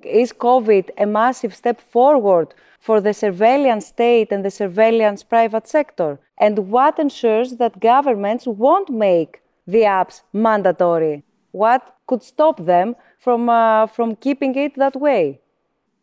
Is 0.05 0.33
COVID 0.33 0.89
a 0.98 1.05
massive 1.05 1.55
step 1.55 1.79
forward 1.79 2.53
for 2.79 3.00
the 3.01 3.13
surveillance 3.13 3.88
state 3.88 4.31
and 4.31 4.43
the 4.43 4.51
surveillance 4.51 5.24
private 5.24 5.67
sector? 5.67 6.19
And 6.38 6.69
what 6.69 7.00
ensures 7.00 7.57
that 7.57 7.79
governments 7.79 8.45
won't 8.45 8.89
make 8.89 9.41
the 9.67 9.81
apps 9.81 10.22
mandatory? 10.33 11.24
What 11.51 11.95
could 12.07 12.24
stop 12.24 12.65
them 12.65 12.95
from, 13.19 13.50
uh, 13.50 13.88
from 13.88 14.15
keeping 14.15 14.55
it 14.55 14.75
that 14.75 14.95
way? 14.95 15.39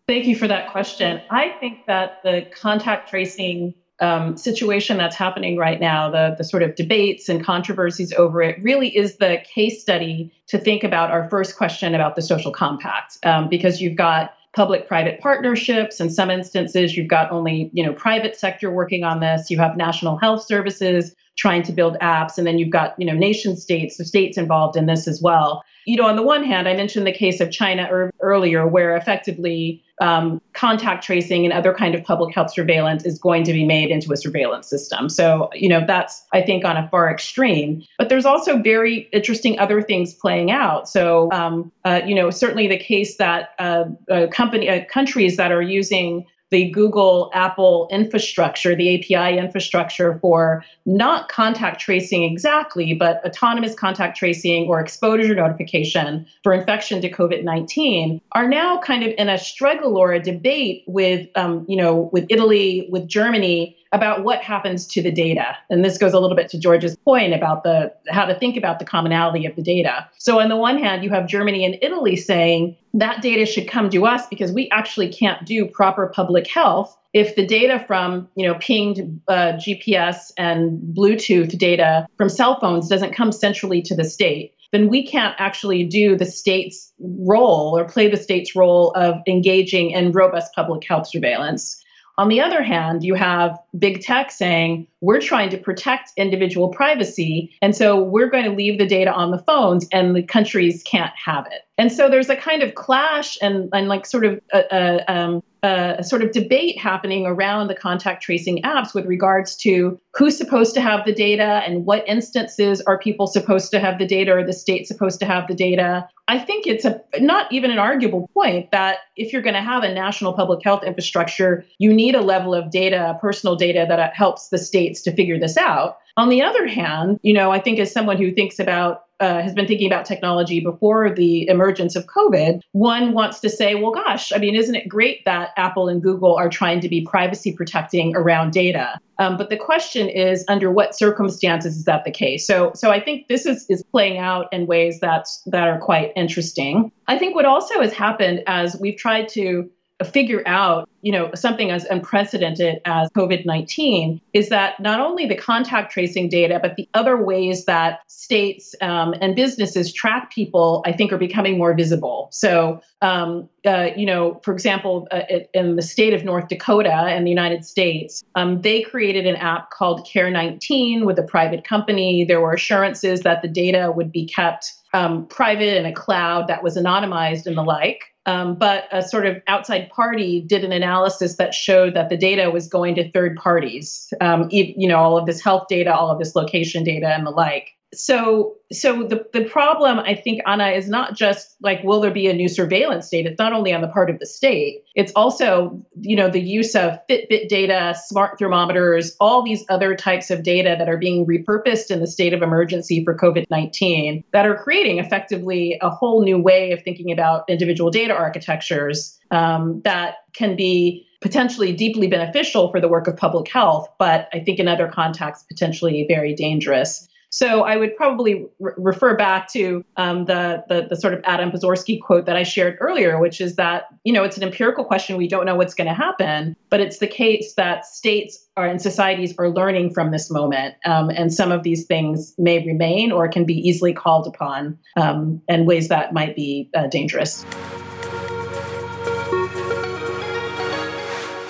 Thank 0.09 0.27
you 0.27 0.35
for 0.35 0.49
that 0.49 0.71
question. 0.73 1.21
I 1.31 1.51
think 1.61 1.87
that 1.87 2.23
the 2.23 2.47
contact 2.51 3.11
tracing 3.11 3.75
um, 4.01 4.37
situation 4.37 4.97
that's 4.97 5.17
happening 5.17 5.57
right 5.57 5.81
now, 5.81 6.11
the, 6.11 6.35
the 6.37 6.45
sort 6.45 6.63
of 6.63 6.75
debates 6.75 7.29
and 7.29 7.45
controversies 7.45 8.13
over 8.15 8.43
it, 8.43 8.63
really 8.63 8.95
is 8.97 9.17
the 9.17 9.43
case 9.45 9.81
study 9.81 10.33
to 10.47 10.59
think 10.59 10.83
about 10.83 11.11
our 11.11 11.29
first 11.29 11.57
question 11.57 11.95
about 11.95 12.17
the 12.17 12.23
social 12.23 12.53
compact. 12.53 13.19
Um, 13.25 13.49
because 13.49 13.81
you've 13.81 13.97
got 13.97 14.35
public-private 14.53 15.21
partnerships. 15.21 16.01
In 16.01 16.11
some 16.11 16.31
instances, 16.31 16.97
you've 16.97 17.09
got 17.09 17.31
only 17.31 17.71
you 17.73 17.85
know 17.85 17.93
private 17.93 18.37
sector 18.37 18.71
working 18.71 19.05
on 19.05 19.21
this. 19.21 19.51
You 19.51 19.59
have 19.59 19.77
national 19.77 20.17
health 20.17 20.43
services 20.43 21.15
trying 21.41 21.63
to 21.63 21.73
build 21.73 21.97
apps, 22.01 22.37
and 22.37 22.47
then 22.47 22.59
you've 22.59 22.71
got 22.71 22.95
you 22.99 23.07
know 23.07 23.15
nation 23.15 23.57
states, 23.57 23.97
the 23.97 24.05
states 24.05 24.37
involved 24.37 24.77
in 24.77 24.85
this 24.87 25.09
as 25.09 25.23
well. 25.23 25.65
You 25.87 25.97
know, 25.97 26.07
on 26.07 26.17
the 26.17 26.23
one 26.23 26.45
hand, 26.45 26.69
I 26.69 26.75
mentioned 26.75 27.07
the 27.07 27.13
case 27.13 27.41
of 27.41 27.51
China 27.51 27.89
er- 27.91 28.13
earlier, 28.21 28.67
where 28.67 28.95
effectively 28.95 29.83
um, 30.03 30.41
contact 30.53 31.03
tracing 31.03 31.45
and 31.45 31.53
other 31.53 31.73
kind 31.73 31.95
of 31.95 32.05
public 32.05 32.35
health 32.35 32.53
surveillance 32.53 33.05
is 33.07 33.19
going 33.19 33.45
to 33.45 33.53
be 33.53 33.65
made 33.65 33.91
into 33.91 34.13
a 34.13 34.17
surveillance 34.17 34.69
system. 34.69 35.09
So, 35.09 35.49
you 35.55 35.69
know, 35.69 35.83
that's, 35.87 36.23
I 36.33 36.43
think, 36.43 36.65
on 36.65 36.77
a 36.77 36.89
far 36.91 37.11
extreme. 37.11 37.83
But 37.99 38.11
there's 38.11 38.27
also 38.27 38.59
very 38.59 39.09
interesting 39.13 39.59
other 39.59 39.81
things 39.81 40.13
playing 40.13 40.51
out. 40.51 40.89
So, 40.89 41.31
um, 41.33 41.73
uh, 41.85 42.03
you 42.05 42.15
know, 42.15 42.31
certainly 42.31 42.67
the 42.67 42.79
case 42.79 43.17
that 43.17 43.51
uh, 43.59 43.85
uh, 44.11 44.27
company 44.29 44.69
uh, 44.69 44.85
countries 44.87 45.37
that 45.39 45.53
are 45.53 45.63
using 45.63 46.27
the 46.51 46.71
Google 46.71 47.31
Apple 47.33 47.89
infrastructure, 47.91 48.75
the 48.75 48.97
API 48.97 49.39
infrastructure 49.39 50.19
for 50.21 50.65
not 50.85 51.29
contact 51.29 51.81
tracing 51.81 52.25
exactly, 52.25 52.95
but 52.95 53.25
autonomous 53.25 53.75
contact 53.75 54.17
tracing 54.17 54.67
or 54.67 54.81
exposure 54.81 55.35
notification 55.35 56.27
for 56.43 56.53
infection 56.53 57.01
to 57.01 57.11
COVID 57.11 57.45
19 57.45 58.21
are 58.33 58.49
now 58.49 58.79
kind 58.81 59.05
of 59.05 59.13
in 59.17 59.29
a 59.29 59.39
struggle 59.39 59.97
or 59.97 60.13
a 60.13 60.21
debate 60.21 60.83
with, 60.87 61.29
um, 61.37 61.65
you 61.69 61.77
know, 61.77 62.11
with 62.13 62.27
Italy, 62.29 62.89
with 62.91 63.07
Germany 63.07 63.77
about 63.93 64.23
what 64.23 64.43
happens 64.43 64.87
to 64.87 65.03
the 65.03 65.11
data. 65.11 65.57
And 65.69 65.85
this 65.85 65.99
goes 65.99 66.13
a 66.13 66.21
little 66.21 66.37
bit 66.37 66.49
to 66.51 66.59
George's 66.59 66.97
point 66.97 67.35
about 67.35 67.65
the 67.65 67.93
how 68.09 68.25
to 68.25 68.35
think 68.35 68.57
about 68.57 68.79
the 68.79 68.85
commonality 68.85 69.47
of 69.47 69.57
the 69.57 69.63
data. 69.63 70.09
So 70.19 70.41
on 70.41 70.49
the 70.49 70.57
one 70.57 70.79
hand, 70.79 71.03
you 71.03 71.11
have 71.11 71.27
Germany 71.27 71.65
and 71.65 71.77
Italy 71.83 72.17
saying 72.17 72.77
that 72.95 73.23
data 73.23 73.47
should 73.47 73.69
come 73.69 73.91
to 73.91 74.07
us 74.07 74.27
because 74.29 74.53
we 74.53 74.69
actually 74.71 75.13
can't 75.13 75.45
do 75.45 75.67
proper 75.67 76.07
public 76.15 76.47
health 76.47 76.97
if 77.13 77.35
the 77.35 77.47
data 77.47 77.83
from 77.87 78.29
you 78.37 78.47
know 78.47 78.55
pinged 78.55 79.21
uh, 79.29 79.53
GPS 79.55 80.33
and 80.39 80.81
Bluetooth 80.97 81.57
data 81.59 82.07
from 82.17 82.29
cell 82.29 82.59
phones 82.61 82.89
doesn't 82.89 83.15
come 83.15 83.33
centrally 83.33 83.83
to 83.83 83.97
the 83.97 84.05
state, 84.05 84.55
then 84.73 84.89
we 84.89 85.07
can't 85.07 85.35
actually 85.39 85.85
do 85.85 86.17
the 86.17 86.25
state's 86.25 86.93
role 87.01 87.77
or 87.77 87.85
play 87.85 88.09
the 88.09 88.17
state's 88.17 88.55
role 88.55 88.93
of 88.93 89.17
engaging 89.27 89.91
in 89.91 90.13
robust 90.13 90.55
public 90.55 90.87
health 90.87 91.09
surveillance. 91.09 91.83
On 92.19 92.29
the 92.29 92.41
other 92.41 92.63
hand, 92.63 93.03
you 93.03 93.15
have 93.15 93.59
big 93.79 94.03
tech 94.03 94.31
saying, 94.31 94.87
we're 95.01 95.21
trying 95.21 95.49
to 95.51 95.57
protect 95.57 96.13
individual 96.17 96.69
privacy. 96.69 97.51
And 97.63 97.75
so 97.75 98.03
we're 98.03 98.29
going 98.29 98.45
to 98.45 98.51
leave 98.51 98.79
the 98.79 98.87
data 98.87 99.13
on 99.13 99.31
the 99.31 99.39
phones 99.39 99.87
and 99.93 100.15
the 100.15 100.23
countries 100.23 100.83
can't 100.83 101.13
have 101.17 101.47
it. 101.47 101.63
And 101.81 101.91
so 101.91 102.11
there's 102.11 102.29
a 102.29 102.37
kind 102.37 102.63
of 102.63 102.75
clash 102.75 103.39
and, 103.41 103.71
and 103.73 103.89
like 103.89 104.05
sort 104.05 104.27
of 104.27 104.39
a, 104.53 104.65
a, 104.71 105.11
um, 105.11 105.43
a, 105.63 106.05
sort 106.05 106.21
of 106.21 106.31
debate 106.31 106.79
happening 106.79 107.25
around 107.25 107.69
the 107.69 107.75
contact 107.75 108.23
tracing 108.23 108.61
apps 108.65 108.95
with 108.95 109.07
regards 109.07 109.57
to 109.57 109.99
who's 110.15 110.37
supposed 110.37 110.75
to 110.75 110.83
have 110.83 111.07
the 111.07 111.15
data 111.15 111.63
and 111.65 111.87
what 111.87 112.07
instances 112.07 112.83
are 112.83 112.99
people 112.99 113.27
supposed 113.27 113.71
to 113.71 113.81
have 113.81 113.99
the 113.99 114.05
data 114.07 114.31
or 114.31 114.45
the 114.45 114.53
state 114.53 114.87
supposed 114.89 115.21
to 115.21 115.25
have 115.25 115.49
the 115.49 115.55
data. 115.55 116.07
I 116.29 116.39
think 116.39 116.67
it's 116.67 116.85
a 116.85 117.01
not 117.19 117.51
even 117.51 117.71
an 117.71 117.79
arguable 117.79 118.29
point 118.35 118.73
that 118.73 118.99
if 119.17 119.33
you're 119.33 119.41
going 119.41 119.55
to 119.55 119.63
have 119.63 119.83
a 119.83 119.91
national 119.91 120.35
public 120.35 120.63
health 120.63 120.85
infrastructure, 120.85 121.65
you 121.79 121.95
need 121.95 122.15
a 122.15 122.21
level 122.21 122.55
of 122.55 122.71
data, 122.71 123.17
personal 123.23 123.57
data 123.57 123.87
that 123.89 124.15
helps 124.15 124.51
the 124.51 124.59
states 124.59 125.01
to 125.05 125.17
figure 125.17 125.39
this 125.39 125.57
out. 125.57 125.97
On 126.21 126.29
the 126.29 126.43
other 126.43 126.67
hand, 126.67 127.19
you 127.23 127.33
know, 127.33 127.51
I 127.51 127.61
think 127.61 127.79
as 127.79 127.91
someone 127.91 128.19
who 128.19 128.31
thinks 128.31 128.59
about 128.59 129.05
uh, 129.21 129.41
has 129.41 129.55
been 129.55 129.67
thinking 129.67 129.87
about 129.87 130.05
technology 130.05 130.61
before 130.61 131.15
the 131.15 131.49
emergence 131.49 131.97
of 131.97 132.05
COVID, 132.05 132.61
one 132.73 133.13
wants 133.15 133.41
to 133.41 133.49
say, 133.49 133.75
well, 133.75 133.93
gosh, 133.93 134.31
I 134.31 134.37
mean, 134.37 134.55
isn't 134.55 134.75
it 134.75 134.87
great 134.87 135.25
that 135.25 135.51
Apple 135.57 135.89
and 135.89 136.03
Google 136.03 136.37
are 136.37 136.51
trying 136.51 136.81
to 136.81 136.91
be 136.91 137.07
privacy 137.07 137.53
protecting 137.55 138.15
around 138.15 138.53
data? 138.53 138.99
Um, 139.19 139.39
but 139.39 139.49
the 139.49 139.57
question 139.57 140.11
is, 140.11 140.45
under 140.47 140.71
what 140.71 140.95
circumstances 140.95 141.75
is 141.79 141.85
that 141.87 142.05
the 142.05 142.11
case? 142.11 142.47
So, 142.47 142.73
so 142.75 142.91
I 142.91 143.01
think 143.01 143.29
this 143.29 143.47
is 143.47 143.65
is 143.71 143.83
playing 143.83 144.19
out 144.19 144.53
in 144.53 144.67
ways 144.67 145.01
that 145.01 145.27
that 145.47 145.69
are 145.69 145.79
quite 145.79 146.13
interesting. 146.17 146.93
I 147.09 147.19
think 147.19 147.35
what 147.35 147.47
also 147.47 147.81
has 147.81 147.95
happened 147.95 148.43
as 148.47 148.79
we've 148.79 148.97
tried 148.99 149.29
to 149.31 149.71
figure 150.05 150.43
out, 150.47 150.89
you 151.03 151.13
know, 151.13 151.31
something 151.35 151.71
as 151.71 151.85
unprecedented 151.85 152.81
as 152.85 153.09
COVID-19 153.11 154.21
is 154.33 154.49
that 154.49 154.81
not 154.81 155.01
only 155.01 155.27
the 155.27 155.37
contact 155.37 155.93
tracing 155.93 156.29
data, 156.29 156.59
but 156.61 156.77
the 156.77 156.89
other 156.95 157.23
ways 157.23 157.65
that 157.67 158.01
states 158.07 158.75
um, 158.81 159.15
and 159.21 159.37
businesses 159.37 159.93
track 159.93 160.31
people, 160.31 160.83
I 160.87 160.93
think, 160.93 161.13
are 161.13 161.19
becoming 161.19 161.59
more 161.59 161.75
visible. 161.75 162.29
So, 162.33 162.81
um, 163.03 163.49
uh, 163.67 163.89
you 163.97 164.07
know, 164.07 164.41
for 164.45 164.53
example, 164.53 165.09
uh, 165.11 165.23
in 165.55 165.77
the 165.77 165.83
state 165.83 166.15
of 166.15 166.25
North 166.25 166.49
Dakota 166.49 167.15
in 167.15 167.25
the 167.25 167.31
United 167.31 167.65
States, 167.65 168.23
um, 168.35 168.63
they 168.63 168.83
created 168.83 169.27
an 169.27 169.37
app 169.37 169.71
called 169.71 170.07
Care 170.07 170.31
19 170.31 171.05
with 171.05 171.19
a 171.19 171.23
private 171.23 171.65
company. 171.65 172.25
There 172.25 172.41
were 172.41 172.55
assurances 172.55 173.21
that 173.21 173.43
the 173.43 173.49
data 173.49 173.93
would 173.95 174.13
be 174.13 174.27
kept 174.27 174.73
um, 174.93 175.27
private 175.27 175.77
in 175.77 175.87
a 175.87 175.93
cloud 175.93 176.49
that 176.49 176.63
was 176.63 176.77
anonymized 176.77 177.47
and 177.47 177.57
the 177.57 177.63
like. 177.63 178.05
Um, 178.31 178.55
but 178.55 178.85
a 178.93 179.03
sort 179.03 179.27
of 179.27 179.43
outside 179.49 179.91
party 179.91 180.41
did 180.41 180.63
an 180.63 180.71
analysis 180.71 181.37
that 181.37 181.53
showed 181.53 181.95
that 181.95 182.11
the 182.11 182.17
data 182.17 182.51
was 182.51 182.69
going 182.69 182.95
to 182.95 183.11
third 183.11 183.37
parties. 183.37 184.13
Um, 184.21 184.49
you 184.51 184.89
know, 184.89 184.99
all 184.99 185.19
of 185.19 185.27
this 185.27 185.43
health 185.43 185.67
data, 185.69 185.93
all 185.93 186.11
of 186.11 186.19
this 186.21 186.37
location 186.37 186.85
data, 186.85 187.09
and 187.09 187.27
the 187.27 187.31
like 187.31 187.71
so 187.93 188.55
so 188.71 189.03
the, 189.03 189.27
the 189.33 189.45
problem 189.45 189.99
i 189.99 190.15
think 190.15 190.41
anna 190.47 190.69
is 190.69 190.89
not 190.89 191.17
just 191.17 191.57
like 191.61 191.83
will 191.83 192.01
there 192.01 192.13
be 192.13 192.29
a 192.29 192.33
new 192.33 192.49
surveillance 192.49 193.07
state 193.07 193.27
it's 193.27 193.39
not 193.39 193.53
only 193.53 193.73
on 193.73 193.81
the 193.81 193.89
part 193.89 194.09
of 194.09 194.19
the 194.21 194.27
state 194.27 194.85
it's 194.95 195.11
also 195.17 195.81
you 196.01 196.15
know 196.15 196.31
the 196.31 196.41
use 196.41 196.77
of 196.77 196.99
fitbit 197.09 197.49
data 197.49 197.95
smart 198.07 198.39
thermometers 198.39 199.17
all 199.19 199.43
these 199.43 199.65
other 199.69 199.97
types 199.97 200.31
of 200.31 200.45
data 200.45 200.77
that 200.79 200.89
are 200.89 200.99
being 200.99 201.27
repurposed 201.27 201.91
in 201.91 201.99
the 201.99 202.07
state 202.07 202.33
of 202.33 202.43
emergency 202.43 203.03
for 203.05 203.17
covid-19 203.17 204.23
that 204.33 204.47
are 204.47 204.57
creating 204.63 204.99
effectively 204.99 205.77
a 205.83 205.91
whole 205.91 206.23
new 206.23 206.39
way 206.39 206.71
of 206.71 206.81
thinking 206.85 207.11
about 207.11 207.43
individual 207.49 207.91
data 207.91 208.15
architectures 208.15 209.19
um, 209.33 209.81
that 209.85 210.17
can 210.33 210.55
be 210.55 211.07
potentially 211.21 211.73
deeply 211.73 212.07
beneficial 212.07 212.71
for 212.71 212.81
the 212.81 212.89
work 212.89 213.07
of 213.07 213.17
public 213.17 213.51
health, 213.51 213.89
but 213.99 214.29
I 214.33 214.41
think 214.41 214.59
in 214.59 214.69
other 214.69 214.89
contexts, 214.89 215.45
potentially 215.45 216.07
very 216.09 216.35
dangerous. 216.35 217.09
So 217.31 217.63
I 217.63 217.77
would 217.77 217.97
probably 217.97 218.47
re- 218.59 218.73
refer 218.77 219.17
back 219.17 219.49
to 219.53 219.85
um, 219.97 220.25
the, 220.25 220.65
the, 220.69 220.89
the 220.91 220.97
sort 220.97 221.15
of 221.15 221.21
Adam 221.25 221.53
Przeworski 221.53 222.01
quote 222.01 222.27
that 222.27 222.37
I 222.37 222.43
shared 222.43 222.77
earlier, 222.81 223.21
which 223.21 223.41
is 223.41 223.55
that 223.57 223.85
you 224.05 224.13
know 224.13 224.25
it's 224.25 224.37
an 224.37 224.43
empirical 224.43 224.85
question. 224.85 225.17
We 225.17 225.29
don't 225.29 225.47
know 225.47 225.55
what's 225.55 225.75
going 225.75 225.87
to 225.87 225.95
happen, 225.95 226.57
but 226.71 226.81
it's 226.81 226.99
the 226.99 227.07
case 227.07 227.55
that 227.55 227.87
states 227.87 228.49
are 228.57 228.67
and 228.67 228.83
societies 228.83 229.35
are 229.39 229.49
learning 229.49 229.95
from 229.95 230.11
this 230.11 230.31
moment, 230.31 230.75
um, 230.85 231.09
and 231.11 231.33
some 231.33 231.53
of 231.53 231.63
these 231.63 231.87
things 231.87 232.35
may 232.37 232.65
remain 232.67 233.13
or 233.13 233.29
can 233.29 233.45
be 233.45 233.55
easily 233.55 233.93
called 233.93 234.27
upon 234.27 234.79
um, 234.97 235.41
in 235.49 235.67
ways 235.67 235.89
that 235.89 236.13
might 236.13 236.35
be 236.35 236.69
uh, 236.75 236.89
dangerous. 236.89 237.47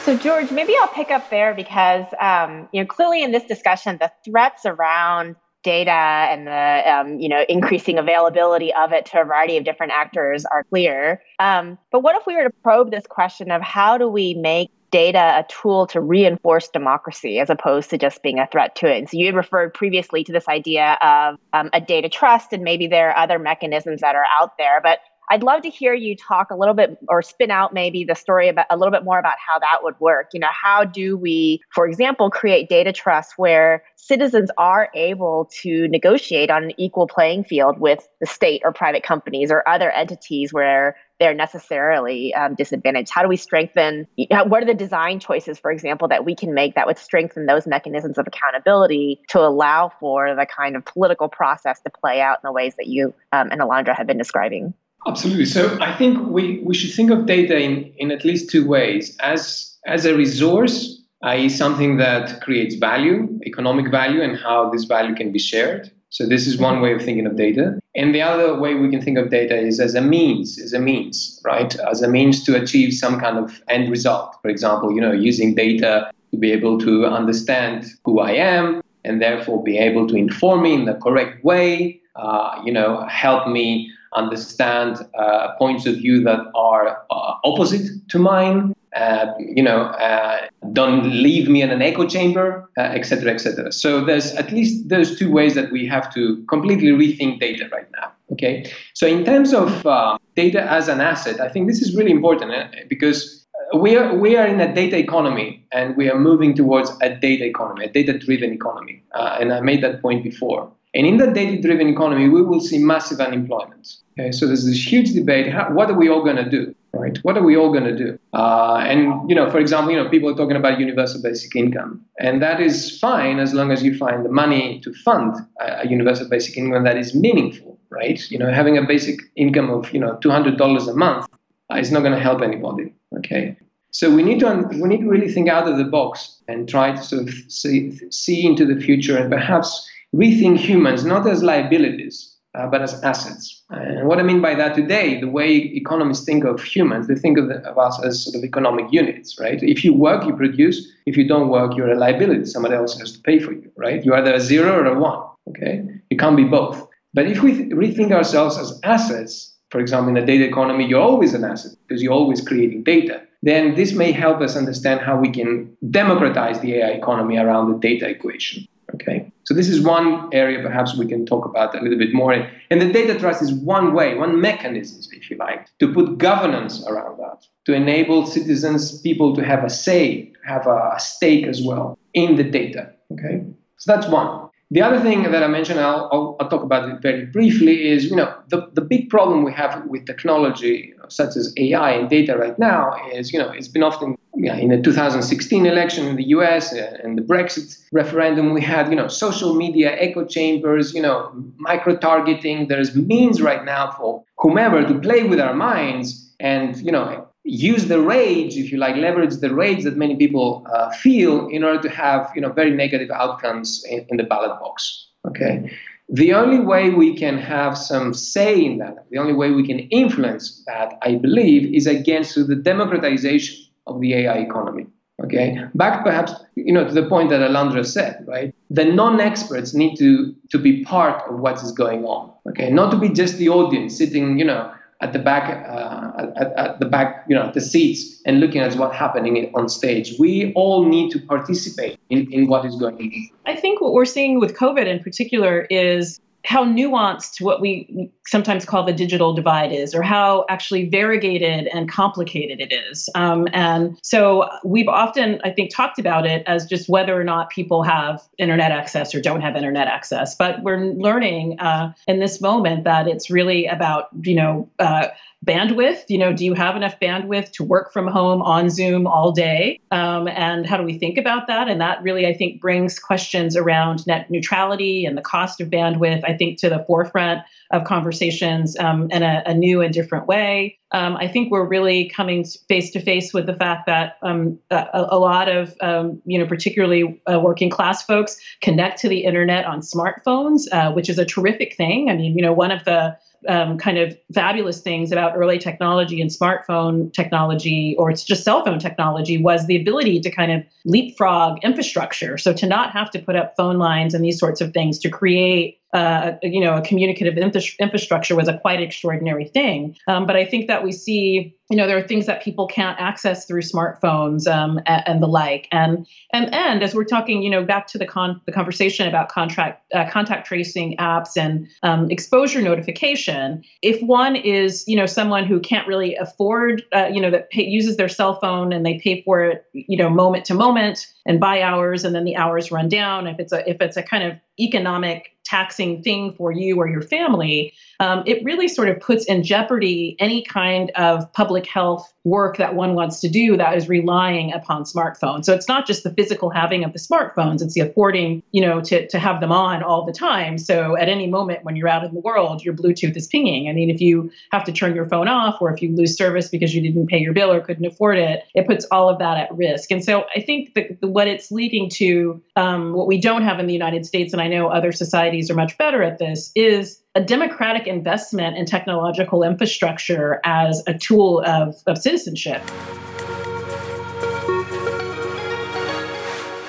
So, 0.02 0.16
George, 0.16 0.50
maybe 0.50 0.75
I'll 0.80 0.88
pick 0.88 1.10
up 1.10 1.30
there 1.30 1.54
because, 1.54 2.06
um, 2.20 2.68
you 2.72 2.80
know, 2.80 2.87
clearly 2.87 3.22
in 3.22 3.32
this 3.32 3.44
discussion, 3.44 3.96
the 3.99 4.10
threats 4.25 4.66
around 4.66 5.37
data 5.62 5.90
and 5.90 6.47
the 6.47 6.93
um, 6.93 7.21
you 7.21 7.29
know 7.29 7.45
increasing 7.49 7.99
availability 7.99 8.73
of 8.75 8.93
it 8.93 9.07
to 9.07 9.21
a 9.21 9.25
variety 9.25 9.57
of 9.57 9.64
different 9.64 9.93
actors 9.93 10.45
are 10.47 10.64
clear. 10.64 11.23
Um, 11.38 11.79
but 11.90 12.00
what 12.00 12.17
if 12.17 12.26
we 12.26 12.37
were 12.37 12.45
to 12.45 12.55
probe 12.62 12.90
this 12.90 13.07
question 13.09 13.50
of 13.50 13.62
how 13.62 13.99
do 13.99 14.09
we 14.09 14.35
make 14.35 14.71
data 14.90 15.38
a 15.38 15.45
tool 15.49 15.87
to 15.87 16.00
reinforce 16.00 16.69
democracy 16.69 17.38
as 17.38 17.49
opposed 17.49 17.90
to 17.90 17.99
just 17.99 18.23
being 18.23 18.38
a 18.38 18.47
threat 18.47 18.75
to 18.76 18.87
it. 18.87 18.99
And 18.99 19.09
so 19.09 19.17
you 19.17 19.26
had 19.26 19.35
referred 19.35 19.73
previously 19.73 20.25
to 20.25 20.33
this 20.33 20.49
idea 20.49 20.99
of 21.00 21.38
um, 21.52 21.71
a 21.73 21.81
data 21.81 22.09
trust, 22.09 22.52
and 22.52 22.62
maybe 22.62 22.87
there 22.87 23.11
are 23.11 23.17
other 23.17 23.38
mechanisms 23.38 24.00
that 24.00 24.14
are 24.14 24.25
out 24.40 24.59
there. 24.59 24.81
But 24.83 24.99
I'd 25.30 25.44
love 25.44 25.62
to 25.62 25.70
hear 25.70 25.94
you 25.94 26.16
talk 26.16 26.50
a 26.50 26.56
little 26.56 26.75
bit 26.75 26.99
or 27.08 27.22
spin 27.22 27.52
out 27.52 27.72
maybe 27.72 28.04
the 28.04 28.16
story 28.16 28.49
about 28.49 28.66
a 28.68 28.76
little 28.76 28.90
bit 28.90 29.04
more 29.04 29.18
about 29.18 29.37
how 29.38 29.60
that 29.60 29.78
would 29.84 29.94
work. 30.00 30.30
You 30.32 30.40
know, 30.40 30.49
how 30.50 30.84
do 30.84 31.16
we, 31.16 31.60
for 31.72 31.87
example, 31.87 32.30
create 32.30 32.68
data 32.68 32.92
trusts 32.92 33.34
where 33.37 33.84
citizens 33.94 34.50
are 34.58 34.88
able 34.92 35.49
to 35.62 35.87
negotiate 35.87 36.50
on 36.50 36.64
an 36.64 36.72
equal 36.78 37.06
playing 37.06 37.44
field 37.44 37.78
with 37.78 38.08
the 38.20 38.26
state 38.26 38.62
or 38.64 38.72
private 38.72 39.04
companies 39.04 39.52
or 39.52 39.66
other 39.68 39.88
entities 39.88 40.52
where 40.52 40.96
they're 41.20 41.34
necessarily 41.34 42.34
um, 42.34 42.56
disadvantaged? 42.56 43.12
How 43.14 43.22
do 43.22 43.28
we 43.28 43.37
strengthen? 43.37 44.08
You 44.16 44.26
know, 44.30 44.44
what 44.44 44.64
are 44.64 44.66
the 44.66 44.75
design 44.75 45.20
choices, 45.20 45.60
for 45.60 45.70
example, 45.70 46.08
that 46.08 46.25
we 46.25 46.34
can 46.34 46.54
make 46.54 46.75
that 46.75 46.88
would 46.88 46.99
strengthen 46.99 47.46
those 47.46 47.68
mechanisms 47.68 48.18
of 48.18 48.26
accountability 48.26 49.20
to 49.28 49.38
allow 49.38 49.92
for 50.00 50.34
the 50.34 50.46
kind 50.46 50.75
of 50.75 50.84
political 50.84 51.28
process 51.28 51.80
to 51.82 51.90
play 51.90 52.20
out 52.20 52.38
in 52.42 52.49
the 52.49 52.52
ways 52.52 52.75
that 52.78 52.88
you 52.88 53.14
um, 53.30 53.50
and 53.52 53.60
Alondra 53.60 53.96
have 53.96 54.08
been 54.08 54.18
describing? 54.18 54.75
Absolutely. 55.07 55.47
So 55.47 55.78
I 55.80 55.97
think 55.97 56.26
we, 56.28 56.61
we 56.62 56.75
should 56.75 56.92
think 56.92 57.11
of 57.11 57.26
data 57.26 57.59
in, 57.59 57.92
in 57.97 58.11
at 58.11 58.25
least 58.25 58.50
two 58.50 58.66
ways 58.66 59.16
as, 59.21 59.76
as 59.87 60.04
a 60.04 60.14
resource, 60.14 61.02
i.e., 61.23 61.49
something 61.49 61.97
that 61.97 62.40
creates 62.42 62.75
value, 62.75 63.28
economic 63.47 63.90
value, 63.90 64.23
and 64.23 64.37
how 64.37 64.71
this 64.71 64.85
value 64.85 65.14
can 65.14 65.33
be 65.33 65.38
shared. 65.38 65.90
So 66.11 66.26
this 66.26 66.47
is 66.47 66.59
one 66.59 66.80
way 66.80 66.92
of 66.92 67.02
thinking 67.02 67.26
of 67.26 67.37
data. 67.37 67.78
And 67.95 68.14
the 68.14 68.21
other 68.21 68.59
way 68.59 68.75
we 68.75 68.90
can 68.90 69.00
think 69.00 69.16
of 69.16 69.30
data 69.30 69.57
is 69.57 69.78
as 69.80 69.95
a 69.95 70.00
means, 70.00 70.61
as 70.61 70.73
a 70.73 70.80
means, 70.80 71.40
right? 71.45 71.75
As 71.76 72.02
a 72.02 72.09
means 72.09 72.42
to 72.45 72.61
achieve 72.61 72.92
some 72.92 73.21
kind 73.21 73.38
of 73.38 73.62
end 73.69 73.90
result. 73.90 74.37
For 74.42 74.49
example, 74.49 74.92
you 74.92 75.00
know, 75.00 75.12
using 75.12 75.54
data 75.54 76.11
to 76.33 76.37
be 76.37 76.50
able 76.50 76.78
to 76.80 77.07
understand 77.07 77.87
who 78.04 78.21
I 78.21 78.33
am 78.33 78.83
and 79.04 79.23
therefore 79.23 79.62
be 79.62 79.78
able 79.78 80.07
to 80.09 80.16
inform 80.16 80.62
me 80.62 80.75
in 80.75 80.85
the 80.85 80.95
correct 80.95 81.45
way, 81.45 82.00
uh, 82.16 82.61
you 82.64 82.73
know, 82.73 83.07
help 83.09 83.49
me 83.49 83.90
understand 84.14 85.07
uh, 85.19 85.55
points 85.59 85.87
of 85.87 85.97
view 85.97 86.23
that 86.25 86.40
are 86.55 87.02
uh, 87.11 87.35
opposite 87.45 87.87
to 88.09 88.19
mine. 88.19 88.75
Uh, 88.97 89.26
you 89.38 89.62
know, 89.62 89.83
uh, 89.83 90.38
don't 90.73 91.05
leave 91.05 91.49
me 91.49 91.62
in 91.62 91.71
an 91.71 91.81
echo 91.81 92.05
chamber, 92.05 92.69
etc., 92.76 93.31
uh, 93.31 93.35
etc. 93.35 93.64
Et 93.67 93.73
so 93.73 94.05
there's 94.05 94.35
at 94.35 94.50
least 94.50 94.88
those 94.88 95.17
two 95.17 95.31
ways 95.31 95.55
that 95.55 95.71
we 95.71 95.87
have 95.87 96.12
to 96.12 96.45
completely 96.49 96.88
rethink 96.88 97.38
data 97.38 97.69
right 97.71 97.87
now. 97.93 98.11
Okay, 98.33 98.69
so 98.95 99.07
in 99.07 99.25
terms 99.25 99.55
of 99.55 99.87
uh, 99.87 100.19
data 100.35 100.62
as 100.71 100.88
an 100.88 101.00
asset, 101.00 101.40
I 101.40 101.49
think 101.49 101.69
this 101.69 101.81
is 101.81 101.97
really 101.97 102.11
important 102.11 102.52
eh? 102.52 102.83
because 102.88 103.47
we 103.76 103.97
are 103.97 104.12
we 104.12 104.37
are 104.37 104.47
in 104.47 104.61
a 104.61 104.75
data 104.75 104.99
economy 104.99 105.64
and 105.71 105.97
we 105.97 106.11
are 106.11 106.19
moving 106.19 106.52
towards 106.55 106.90
a 107.00 107.11
data 107.14 107.45
economy, 107.45 107.85
a 107.85 107.88
data-driven 107.88 108.52
economy, 108.52 109.05
and 109.14 109.52
I 109.52 109.61
made 109.61 109.85
that 109.85 110.02
point 110.02 110.25
before. 110.25 110.69
And 110.92 111.06
in 111.06 111.18
the 111.18 111.28
data-driven 111.28 111.88
economy, 111.88 112.28
we 112.28 112.42
will 112.42 112.61
see 112.61 112.78
massive 112.78 113.20
unemployment. 113.20 113.97
Okay, 114.18 114.32
so 114.32 114.47
there's 114.47 114.66
this 114.66 114.92
huge 114.92 115.12
debate. 115.12 115.47
How, 115.49 115.73
what 115.73 115.88
are 115.88 115.97
we 115.97 116.09
all 116.09 116.25
going 116.25 116.37
to 116.37 116.49
do? 116.49 116.75
Right? 116.92 117.16
What 117.23 117.38
are 117.38 117.44
we 117.44 117.56
all 117.56 117.73
going 117.73 117.85
to 117.85 117.97
do? 117.97 118.18
Uh, 118.32 118.78
and 118.78 119.30
you 119.30 119.37
know, 119.37 119.49
for 119.49 119.61
example, 119.61 119.92
you 119.92 120.02
know, 120.02 120.09
people 120.09 120.28
are 120.28 120.35
talking 120.35 120.56
about 120.56 120.80
universal 120.80 121.23
basic 121.23 121.54
income, 121.54 122.04
and 122.19 122.43
that 122.43 122.60
is 122.60 122.99
fine 122.99 123.38
as 123.38 123.54
long 123.54 123.71
as 123.71 123.84
you 123.84 123.97
find 123.97 124.25
the 124.25 124.28
money 124.28 124.80
to 124.80 124.93
fund 124.93 125.36
a, 125.60 125.82
a 125.82 125.88
universal 125.88 126.28
basic 126.28 126.56
income 126.56 126.82
that 126.82 126.97
is 126.97 127.15
meaningful. 127.15 127.78
Right? 127.91 128.21
You 128.30 128.38
know, 128.38 128.52
having 128.52 128.76
a 128.76 128.82
basic 128.82 129.21
income 129.36 129.71
of 129.71 129.93
you 129.95 130.00
know 130.00 130.17
two 130.17 130.30
hundred 130.30 130.58
dollars 130.58 130.88
a 130.88 130.95
month 130.95 131.26
uh, 131.73 131.76
is 131.76 131.93
not 131.93 132.00
going 132.00 132.15
to 132.15 132.21
help 132.21 132.43
anybody. 132.43 132.93
Okay. 133.19 133.56
So 133.93 134.12
we 134.12 134.23
need 134.23 134.41
to 134.41 134.69
we 134.82 134.88
need 134.88 135.00
to 135.00 135.08
really 135.08 135.30
think 135.30 135.49
out 135.49 135.69
of 135.69 135.78
the 135.78 135.84
box 135.84 136.43
and 136.49 136.69
try 136.69 136.93
to 136.93 137.02
sort 137.02 137.23
of 137.23 137.34
see, 137.49 137.99
see 138.10 138.47
into 138.47 138.65
the 138.65 138.80
future 138.80 139.17
and 139.17 139.30
perhaps 139.30 139.88
rethink 140.14 140.58
humans 140.58 141.04
not 141.04 141.26
as 141.28 141.42
liabilities, 141.42 142.36
uh, 142.54 142.66
but 142.66 142.82
as 142.82 143.02
assets. 143.02 143.62
And 143.70 144.08
what 144.08 144.18
I 144.18 144.23
mean 144.23 144.40
by 144.40 144.54
that 144.54 144.75
today, 144.75 145.20
the 145.20 145.28
way 145.28 145.54
economists 145.56 146.25
think 146.25 146.44
of 146.44 146.62
humans, 146.62 147.06
they 147.06 147.14
think 147.14 147.38
of, 147.38 147.49
the, 147.49 147.58
of, 147.68 147.78
us 147.78 148.02
as 148.04 148.25
sort 148.25 148.36
of 148.36 148.44
economic 148.44 148.92
units, 148.92 149.38
right? 149.38 149.62
If 149.62 149.84
you 149.84 149.92
work, 149.92 150.26
you 150.26 150.34
produce. 150.34 150.90
If 151.06 151.16
you 151.16 151.28
don't 151.28 151.49
work, 151.49 151.76
you're 151.76 151.92
a 151.92 151.99
liability. 151.99 152.46
Somebody 152.46 152.75
else 152.75 152.99
has 152.99 153.12
to 153.12 153.20
pay 153.20 153.38
for 153.38 153.52
you, 153.52 153.70
right? 153.76 154.04
You're 154.04 154.16
either 154.16 154.34
a 154.34 154.40
zero 154.40 154.73
or 154.73 154.86
a 154.86 154.99
one, 154.99 155.23
okay? 155.50 155.84
You 156.10 156.16
can't 156.16 156.36
be 156.36 156.44
both. 156.44 156.86
But 157.14 157.26
if 157.26 157.42
we 157.42 157.52
th- 157.56 157.70
rethink 157.70 158.12
ourselves 158.12 158.56
as 158.56 158.80
assets, 158.82 159.54
for 159.70 159.80
example, 159.80 160.10
in 160.10 160.16
a 160.16 160.26
data 160.26 160.44
economy, 160.44 160.86
you're 160.86 161.00
always 161.00 161.34
an 161.34 161.44
asset 161.44 161.73
because 161.86 162.02
you're 162.02 162.12
always 162.12 162.40
creating 162.40 162.82
data. 162.82 163.23
Then 163.42 163.75
this 163.75 163.94
may 163.94 164.12
help 164.12 164.40
us 164.40 164.56
understand 164.56 165.00
how 165.00 165.18
we 165.18 165.30
can 165.30 165.76
democratize 165.90 166.60
the 166.60 166.75
AI 166.75 166.90
economy 166.90 167.38
around 167.38 167.73
the 167.73 167.78
data 167.78 168.08
equation. 168.08 168.66
Okay, 168.94 169.29
so 169.50 169.54
this 169.54 169.69
is 169.69 169.80
one 169.80 170.28
area 170.32 170.63
perhaps 170.63 170.97
we 170.97 171.08
can 171.08 171.26
talk 171.26 171.45
about 171.45 171.75
a 171.76 171.82
little 171.82 171.99
bit 171.99 172.15
more. 172.15 172.32
And 172.71 172.80
the 172.80 172.93
data 172.93 173.19
trust 173.19 173.43
is 173.43 173.52
one 173.52 173.95
way, 173.95 174.15
one 174.15 174.41
mechanism, 174.41 175.00
if 175.10 175.28
you 175.28 175.36
like, 175.39 175.67
to 175.80 175.93
put 175.93 176.19
governance 176.19 176.86
around 176.86 177.19
that, 177.19 177.45
to 177.65 177.75
enable 177.75 178.26
citizens, 178.26 179.00
people 179.00 179.34
to 179.34 179.45
have 179.45 179.65
a 179.65 179.69
say, 179.69 180.32
have 180.47 180.69
a 180.69 180.95
stake 180.99 181.49
as 181.49 181.60
well 181.60 181.99
in 182.15 182.36
the 182.36 182.45
data. 182.45 182.93
Okay, 183.10 183.43
so 183.76 183.93
that's 183.93 184.06
one. 184.06 184.49
The 184.71 184.82
other 184.82 185.00
thing 185.00 185.25
that 185.25 185.43
I 185.43 185.49
mentioned, 185.49 185.80
I'll, 185.80 186.08
I'll, 186.13 186.36
I'll, 186.39 186.49
talk 186.49 186.63
about 186.63 186.89
it 186.89 187.02
very 187.02 187.26
briefly, 187.26 187.89
is 187.89 188.04
you 188.04 188.15
know 188.15 188.32
the, 188.50 188.71
the 188.75 188.82
big 188.82 189.10
problem 189.10 189.43
we 189.43 189.52
have 189.52 189.84
with 189.86 190.06
technology 190.06 190.95
such 191.08 191.34
as 191.34 191.52
AI 191.56 191.91
and 191.91 192.08
data 192.08 192.36
right 192.36 192.56
now 192.56 192.95
is 193.13 193.32
you 193.32 193.41
know 193.41 193.50
it's 193.50 193.67
been 193.67 193.82
often 193.82 194.17
yeah, 194.43 194.57
in 194.57 194.71
the 194.71 194.81
2016 194.81 195.67
election 195.67 196.07
in 196.07 196.17
the 196.17 196.29
U.S. 196.29 196.73
And 196.73 197.19
the 197.19 197.23
Brexit 197.23 197.79
referendum, 197.93 198.55
we 198.55 198.63
had 198.63 198.89
you 198.89 198.97
know 198.97 199.09
social 199.09 199.55
media 199.55 199.97
echo 200.00 200.25
chambers, 200.25 200.95
you 200.95 201.03
know 201.03 201.31
micro 201.59 201.97
targeting. 201.97 202.69
There's 202.69 202.95
means 202.95 203.43
right 203.43 203.65
now 203.65 203.93
for 203.93 204.25
whomever 204.39 204.87
to 204.87 204.99
play 204.99 205.25
with 205.25 205.41
our 205.41 205.55
minds 205.55 206.35
and 206.41 206.76
you 206.79 206.93
know 206.93 207.29
use 207.45 207.87
the 207.87 208.00
rage, 208.00 208.57
if 208.57 208.71
you 208.71 208.79
like, 208.79 208.97
leverage 208.97 209.37
the 209.37 209.55
rage 209.55 209.83
that 209.85 209.97
many 209.97 210.17
people 210.17 210.67
uh, 210.75 210.91
feel 210.91 211.49
in 211.49 211.65
order 211.65 211.81
to 211.83 211.89
have 211.89 212.31
you 212.35 212.41
know 212.41 212.53
very 212.53 212.71
negative 212.71 213.11
outcomes 213.11 213.85
in, 213.91 214.07
in 214.09 214.17
the 214.17 214.25
ballot 214.25 214.59
box. 214.61 215.09
Okay. 215.26 215.71
The 216.13 216.35
only 216.35 216.59
way 216.59 216.91
we 216.91 217.17
can 217.17 217.39
have 217.39 217.79
some 217.79 218.15
say 218.15 218.65
in 218.65 218.79
that, 218.79 218.97
the 219.11 219.19
only 219.19 219.33
way 219.33 219.53
we 219.53 219.65
can 219.65 219.79
influence 219.91 220.61
that, 220.67 220.99
I 221.03 221.15
believe, 221.15 221.73
is 221.73 221.87
against 221.87 222.35
the 222.35 222.57
democratization 222.57 223.65
of 223.91 224.00
the 224.00 224.15
AI 224.15 224.39
economy. 224.39 224.87
Okay, 225.25 225.59
back 225.75 226.03
perhaps 226.03 226.33
you 226.55 226.73
know 226.73 226.87
to 226.89 226.95
the 226.95 227.07
point 227.07 227.29
that 227.29 227.41
Alondra 227.41 227.85
said, 227.85 228.25
right? 228.26 228.55
The 228.71 228.87
non-experts 228.87 229.75
need 229.75 229.97
to 229.97 230.35
to 230.50 230.59
be 230.59 230.83
part 230.85 231.23
of 231.31 231.41
what 231.41 231.63
is 231.63 231.73
going 231.73 232.05
on. 232.05 232.33
Okay, 232.49 232.71
not 232.71 232.91
to 232.93 232.97
be 232.97 233.11
just 233.11 233.37
the 233.37 233.50
audience 233.50 233.99
sitting, 233.99 234.39
you 234.39 234.47
know, 234.47 234.73
at 235.00 235.13
the 235.13 235.19
back, 235.19 235.67
uh, 235.69 236.29
at, 236.37 236.53
at, 236.57 236.81
the 236.81 236.87
back, 236.87 237.25
you 237.29 237.35
know, 237.35 237.43
at 237.43 237.55
the 237.55 237.61
seats 237.61 238.21
and 238.26 238.41
looking 238.41 238.61
at 238.61 238.75
what's 238.76 238.97
happening 238.97 239.50
on 239.55 239.69
stage. 239.69 240.15
We 240.19 240.53
all 240.55 240.87
need 240.87 241.11
to 241.13 241.19
participate 241.19 241.99
in, 242.11 242.31
in 242.33 242.47
what 242.49 242.67
is 242.67 242.76
going 242.76 242.97
on. 242.97 243.29
I 243.47 243.57
think 243.57 243.81
what 243.81 243.93
we're 243.93 244.05
seeing 244.05 244.41
with 244.41 244.55
COVID 244.57 244.87
in 244.87 245.00
particular 245.00 245.67
is 245.71 246.21
how 246.45 246.65
nuanced 246.65 247.41
what 247.41 247.61
we 247.61 248.11
sometimes 248.26 248.65
call 248.65 248.85
the 248.85 248.93
digital 248.93 249.35
divide 249.35 249.73
is, 249.73 249.95
or 249.95 250.03
how 250.03 250.45
actually 250.49 250.89
variegated 250.89 251.67
and 251.69 251.91
complicated 251.91 252.61
it 252.61 252.73
is. 252.73 253.09
Um, 253.15 253.49
and 253.53 253.99
so 254.03 254.49
we've 254.65 254.89
often, 254.89 255.41
I 255.45 255.50
think, 255.50 255.75
talked 255.75 255.99
about 255.99 256.26
it 256.26 256.43
as 256.47 256.67
just 256.67 256.89
whether 256.89 257.19
or 257.19 257.25
not 257.25 257.50
people 257.50 257.83
have 257.83 258.23
internet 258.39 258.73
access 258.73 259.15
or 259.15 259.21
don't 259.21 259.41
have 259.41 259.57
internet 259.57 259.89
access. 259.89 260.35
But 260.35 260.63
we're 260.63 260.79
learning 260.79 261.59
uh, 261.61 261.93
in 262.07 262.21
this 262.21 262.41
moment 262.41 262.85
that 262.85 263.07
it's 263.07 263.31
really 263.31 263.67
about, 263.67 264.09
you 264.23 264.37
know, 264.37 264.71
uh, 264.79 265.09
bandwidth. 265.45 266.05
You 266.09 266.19
know, 266.19 266.33
do 266.33 266.45
you 266.45 266.55
have 266.55 266.76
enough 266.76 267.00
bandwidth 267.00 267.53
to 267.53 267.65
work 267.65 267.93
from 267.93 268.07
home 268.07 268.43
on 268.43 268.69
Zoom 268.71 269.07
all 269.07 269.33
day? 269.33 269.81
Um, 269.91 270.29
and 270.29 270.67
how 270.67 270.76
do 270.76 270.83
we 270.83 270.99
think 270.99 271.17
about 271.19 271.47
that? 271.47 271.69
And 271.69 271.81
that 271.81 272.03
really, 272.03 272.26
I 272.26 272.35
think, 272.35 272.61
brings 272.61 272.99
questions 272.99 273.57
around 273.57 274.07
net 274.07 274.31
neutrality 274.31 275.05
and 275.05 275.17
the 275.17 275.23
cost 275.23 275.61
of 275.61 275.69
bandwidth, 275.69 276.23
I 276.25 276.37
think, 276.37 276.59
to 276.61 276.69
the 276.69 276.85
forefront 276.87 277.43
of 277.71 277.85
conversations 277.85 278.76
um, 278.79 279.09
in 279.11 279.23
a, 279.23 279.43
a, 279.47 279.55
new 279.55 279.81
and 279.81 279.95
different 279.95 280.26
way. 280.26 280.76
Um, 280.91 281.17
I 281.17 281.29
think 281.29 281.53
we're 281.53 281.67
really 281.67 282.09
coming 282.09 282.45
face 282.69 282.91
to 282.91 283.00
face 283.00 283.33
with 283.33 283.47
the 283.47 283.55
fact 283.55 283.87
that 283.87 284.17
um, 284.23 284.59
a, 284.71 284.89
a, 284.93 285.19
lot 285.19 285.49
of, 285.49 285.76
um, 285.81 286.21
you 286.25 286.37
know, 286.37 286.47
particularly 286.47 287.23
uh, 287.33 287.39
working 287.39 287.71
class 287.71 288.03
folks 288.03 288.37
connect 288.61 288.99
to 289.03 289.09
the 289.09 289.21
internet 289.21 289.67
on 289.67 289.83
smartphones, 289.83 290.63
uh, 290.73 290.91
which 290.93 291.09
is 291.09 291.19
a 291.19 291.25
terrific 291.25 291.76
thing. 291.76 292.11
I 292.11 292.17
mean, 292.17 292.37
you 292.37 292.43
know, 292.43 292.53
one 292.53 292.73
of 292.73 292.85
the 292.85 293.17
um, 293.49 293.79
kind 293.79 293.99
of 293.99 294.17
fabulous 294.33 294.81
things 294.81 295.13
about 295.13 295.37
early 295.37 295.59
technology 295.59 296.21
and 296.21 296.31
smartphone 296.31 297.13
technology, 297.13 297.97
or 297.99 298.11
it's 298.11 298.23
just 298.23 298.45
cell 298.45 298.65
phone 298.65 298.79
technology, 298.79 299.39
was 299.39 299.67
the 299.67 299.81
ability 299.81 300.21
to 300.21 300.31
kind 300.31 300.53
of 300.53 300.63
leapfrog 300.85 301.59
infrastructure. 301.65 302.37
So 302.39 302.53
to 302.53 302.67
not 302.67 302.93
have 302.93 303.11
to 303.13 303.19
put 303.19 303.37
up 303.37 303.55
phone 303.57 303.79
lines 303.79 304.15
and 304.15 304.25
these 304.25 304.39
sorts 304.39 304.61
of 304.61 304.73
things 304.73 304.99
to 305.00 305.11
create 305.11 305.79
uh, 305.93 306.33
you 306.43 306.61
know, 306.61 306.76
a 306.76 306.83
communicative 306.83 307.37
infrastructure 307.37 308.37
was 308.37 308.47
a 308.47 308.59
quite 308.59 308.81
extraordinary 308.81 309.47
thing. 309.47 309.97
Um, 310.07 310.25
but 310.25 310.37
I 310.37 310.45
think 310.45 310.69
that 310.69 310.85
we 310.85 310.93
see, 310.93 311.57
you 311.69 311.76
know, 311.76 311.89
there 311.89 311.99
are 311.99 312.07
things 312.07 312.26
that 312.26 312.43
people 312.43 312.69
can't 312.69 312.99
access 313.00 313.45
through 313.45 313.63
smartphones 313.63 314.47
um, 314.47 314.81
and, 314.87 315.03
and, 315.07 315.23
the 315.23 315.26
like. 315.26 315.67
And 315.73 316.07
and 316.33 316.53
and 316.55 316.83
as 316.83 316.95
we're 316.95 317.05
talking, 317.05 317.43
you 317.43 317.50
know, 317.50 317.65
back 317.65 317.89
to 317.89 317.99
the 317.99 318.07
con 318.07 318.41
the 318.47 318.53
conversation 318.53 319.09
about 319.09 319.31
contract 319.31 319.83
uh, 319.93 320.09
contact 320.09 320.47
tracing 320.47 320.97
apps 320.99 321.37
and 321.37 321.67
um, 321.83 322.09
exposure 322.09 322.63
notification. 322.63 323.65
If 323.83 324.00
one 324.00 324.37
is, 324.37 324.85
you 324.87 324.97
know, 324.97 325.07
someone 325.07 325.45
who 325.45 325.59
can't 325.59 325.89
really 325.89 326.15
afford, 326.15 326.85
uh, 326.93 327.09
you 327.13 327.21
know, 327.21 327.31
that 327.31 327.50
pay, 327.50 327.65
uses 327.65 327.97
their 327.97 328.09
cell 328.09 328.39
phone 328.39 328.73
and 328.73 328.87
they 328.87 328.99
pay 328.99 329.23
for 329.23 329.43
it, 329.43 329.65
you 329.73 329.97
know, 329.97 330.09
moment 330.09 330.45
to 330.47 330.55
moment 330.55 331.07
and 331.30 331.38
buy 331.38 331.62
hours, 331.62 332.04
and 332.04 332.12
then 332.12 332.25
the 332.25 332.34
hours 332.34 332.73
run 332.73 332.88
down. 332.88 333.28
If 333.28 333.38
it's 333.38 333.52
a 333.52 333.71
if 333.71 333.80
it's 333.80 333.97
a 333.97 334.02
kind 334.02 334.25
of 334.25 334.36
economic 334.58 335.36
taxing 335.45 336.02
thing 336.02 336.34
for 336.34 336.50
you 336.50 336.76
or 336.76 336.88
your 336.88 337.02
family, 337.02 337.73
um, 338.00 338.23
it 338.26 338.43
really 338.45 338.67
sort 338.67 338.89
of 338.89 338.99
puts 338.99 339.26
in 339.26 339.45
jeopardy 339.45 340.17
any 340.19 340.43
kind 340.43 340.91
of 340.97 341.30
public 341.34 341.67
health 341.67 342.13
work 342.25 342.56
that 342.56 342.75
one 342.75 342.95
wants 342.95 343.21
to 343.21 343.28
do 343.28 343.56
that 343.56 343.76
is 343.76 343.89
relying 343.89 344.52
upon 344.52 344.84
smartphones. 344.84 345.45
So 345.45 345.54
it's 345.54 345.69
not 345.69 345.86
just 345.86 346.02
the 346.02 346.10
physical 346.10 346.50
having 346.50 346.84
of 346.84 346.93
the 346.93 346.99
smartphones, 346.99 347.63
it's 347.63 347.75
the 347.75 347.80
affording, 347.80 348.43
you 348.52 348.60
know, 348.60 348.80
to, 348.82 349.06
to 349.06 349.19
have 349.19 349.41
them 349.41 349.52
on 349.52 349.82
all 349.82 350.04
the 350.04 350.13
time. 350.13 350.58
So 350.58 350.97
at 350.97 351.08
any 351.08 351.26
moment 351.26 351.65
when 351.65 351.76
you're 351.76 351.89
out 351.89 352.04
in 352.04 352.13
the 352.13 352.21
world, 352.21 352.63
your 352.63 352.75
Bluetooth 352.75 353.17
is 353.17 353.26
pinging. 353.26 353.69
I 353.69 353.73
mean, 353.73 353.91
if 353.91 354.00
you 354.00 354.30
have 354.52 354.65
to 354.65 354.73
turn 354.73 354.95
your 354.95 355.06
phone 355.06 355.28
off 355.28 355.60
or 355.60 355.73
if 355.73 355.80
you 355.80 355.95
lose 355.95 356.17
service 356.17 356.49
because 356.49 356.75
you 356.75 356.82
didn't 356.82 357.06
pay 357.06 357.19
your 357.19 357.32
bill 357.32 357.52
or 357.52 357.60
couldn't 357.60 357.84
afford 357.84 358.19
it, 358.19 358.45
it 358.54 358.67
puts 358.67 358.86
all 358.91 359.08
of 359.08 359.19
that 359.19 359.36
at 359.36 359.54
risk. 359.54 359.91
And 359.91 360.04
so 360.04 360.25
I 360.34 360.41
think 360.41 360.75
that 360.75 360.99
what 361.00 361.26
it's 361.26 361.50
leading 361.50 361.89
to, 361.91 362.43
um, 362.56 362.93
what 362.93 363.06
we 363.06 363.21
don't 363.21 363.43
have 363.43 363.58
in 363.58 363.67
the 363.67 363.75
United 363.75 364.04
States, 364.06 364.32
and 364.32 364.41
I 364.41 364.49
know 364.49 364.69
other 364.69 364.93
societies 364.93 365.50
are 365.50 365.54
much 365.54 365.76
better 365.78 366.02
at 366.02 366.19
this, 366.19 366.52
is 366.54 367.00
a 367.16 367.20
democratic 367.20 367.88
investment 367.88 368.56
in 368.56 368.64
technological 368.66 369.42
infrastructure 369.42 370.40
as 370.44 370.82
a 370.86 370.96
tool 370.96 371.42
of, 371.44 371.75
of 371.86 371.99
citizenship. 371.99 372.62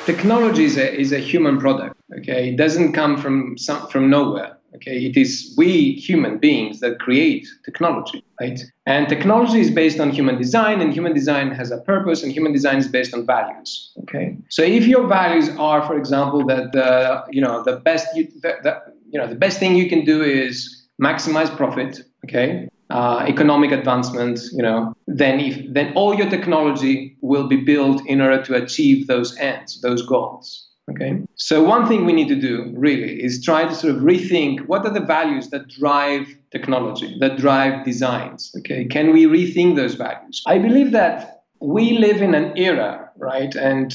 Technology 0.05 0.63
is 0.63 0.77
a, 0.77 0.99
is 0.99 1.11
a 1.11 1.19
human 1.19 1.59
product. 1.59 1.95
Okay, 2.17 2.49
it 2.49 2.57
doesn't 2.57 2.93
come 2.93 3.17
from 3.17 3.57
some, 3.57 3.87
from 3.87 4.09
nowhere. 4.09 4.57
Okay, 4.75 5.05
it 5.05 5.15
is 5.15 5.53
we 5.57 5.93
human 5.93 6.37
beings 6.37 6.79
that 6.79 6.97
create 6.99 7.45
technology, 7.65 8.23
right? 8.39 8.59
And 8.85 9.07
technology 9.07 9.59
is 9.59 9.69
based 9.69 9.99
on 9.99 10.09
human 10.09 10.37
design, 10.37 10.81
and 10.81 10.91
human 10.91 11.13
design 11.13 11.51
has 11.51 11.71
a 11.71 11.77
purpose, 11.81 12.23
and 12.23 12.31
human 12.31 12.51
design 12.51 12.77
is 12.77 12.87
based 12.87 13.13
on 13.13 13.25
values. 13.25 13.91
Okay, 14.03 14.37
so 14.49 14.63
if 14.63 14.87
your 14.87 15.07
values 15.07 15.49
are, 15.59 15.85
for 15.85 15.97
example, 15.97 16.45
that 16.47 16.71
the 16.71 17.23
you 17.29 17.41
know 17.41 17.63
the 17.63 17.77
best 17.77 18.07
the, 18.15 18.29
the, 18.63 18.81
you 19.11 19.19
know 19.19 19.27
the 19.27 19.35
best 19.35 19.59
thing 19.59 19.75
you 19.75 19.89
can 19.89 20.03
do 20.05 20.21
is 20.23 20.87
maximize 21.01 21.55
profit. 21.55 22.01
Okay, 22.25 22.69
uh, 22.91 23.23
economic 23.27 23.71
advancement, 23.71 24.39
you 24.51 24.61
know, 24.61 24.93
then 25.07 25.39
if 25.39 25.73
then 25.73 25.93
all 25.93 26.13
your 26.13 26.29
technology 26.29 27.17
will 27.21 27.47
be 27.47 27.55
built 27.55 28.05
in 28.05 28.21
order 28.21 28.41
to 28.43 28.55
achieve 28.55 29.07
those 29.07 29.37
ends, 29.37 29.81
those 29.81 30.05
goals. 30.05 30.67
Okay. 30.89 31.21
So 31.35 31.63
one 31.63 31.87
thing 31.87 32.05
we 32.05 32.11
need 32.11 32.27
to 32.27 32.35
do 32.35 32.71
really 32.75 33.23
is 33.23 33.41
try 33.41 33.63
to 33.63 33.73
sort 33.73 33.95
of 33.95 34.01
rethink 34.01 34.67
what 34.67 34.85
are 34.85 34.93
the 34.93 35.05
values 35.05 35.49
that 35.51 35.69
drive 35.69 36.27
technology, 36.51 37.17
that 37.19 37.37
drive 37.37 37.85
designs. 37.85 38.51
Okay. 38.57 38.85
Can 38.85 39.13
we 39.13 39.25
rethink 39.25 39.75
those 39.75 39.95
values? 39.95 40.43
I 40.47 40.57
believe 40.57 40.91
that 40.91 41.43
we 41.61 41.97
live 41.97 42.21
in 42.21 42.33
an 42.33 42.57
era, 42.57 43.09
right? 43.17 43.55
And 43.55 43.93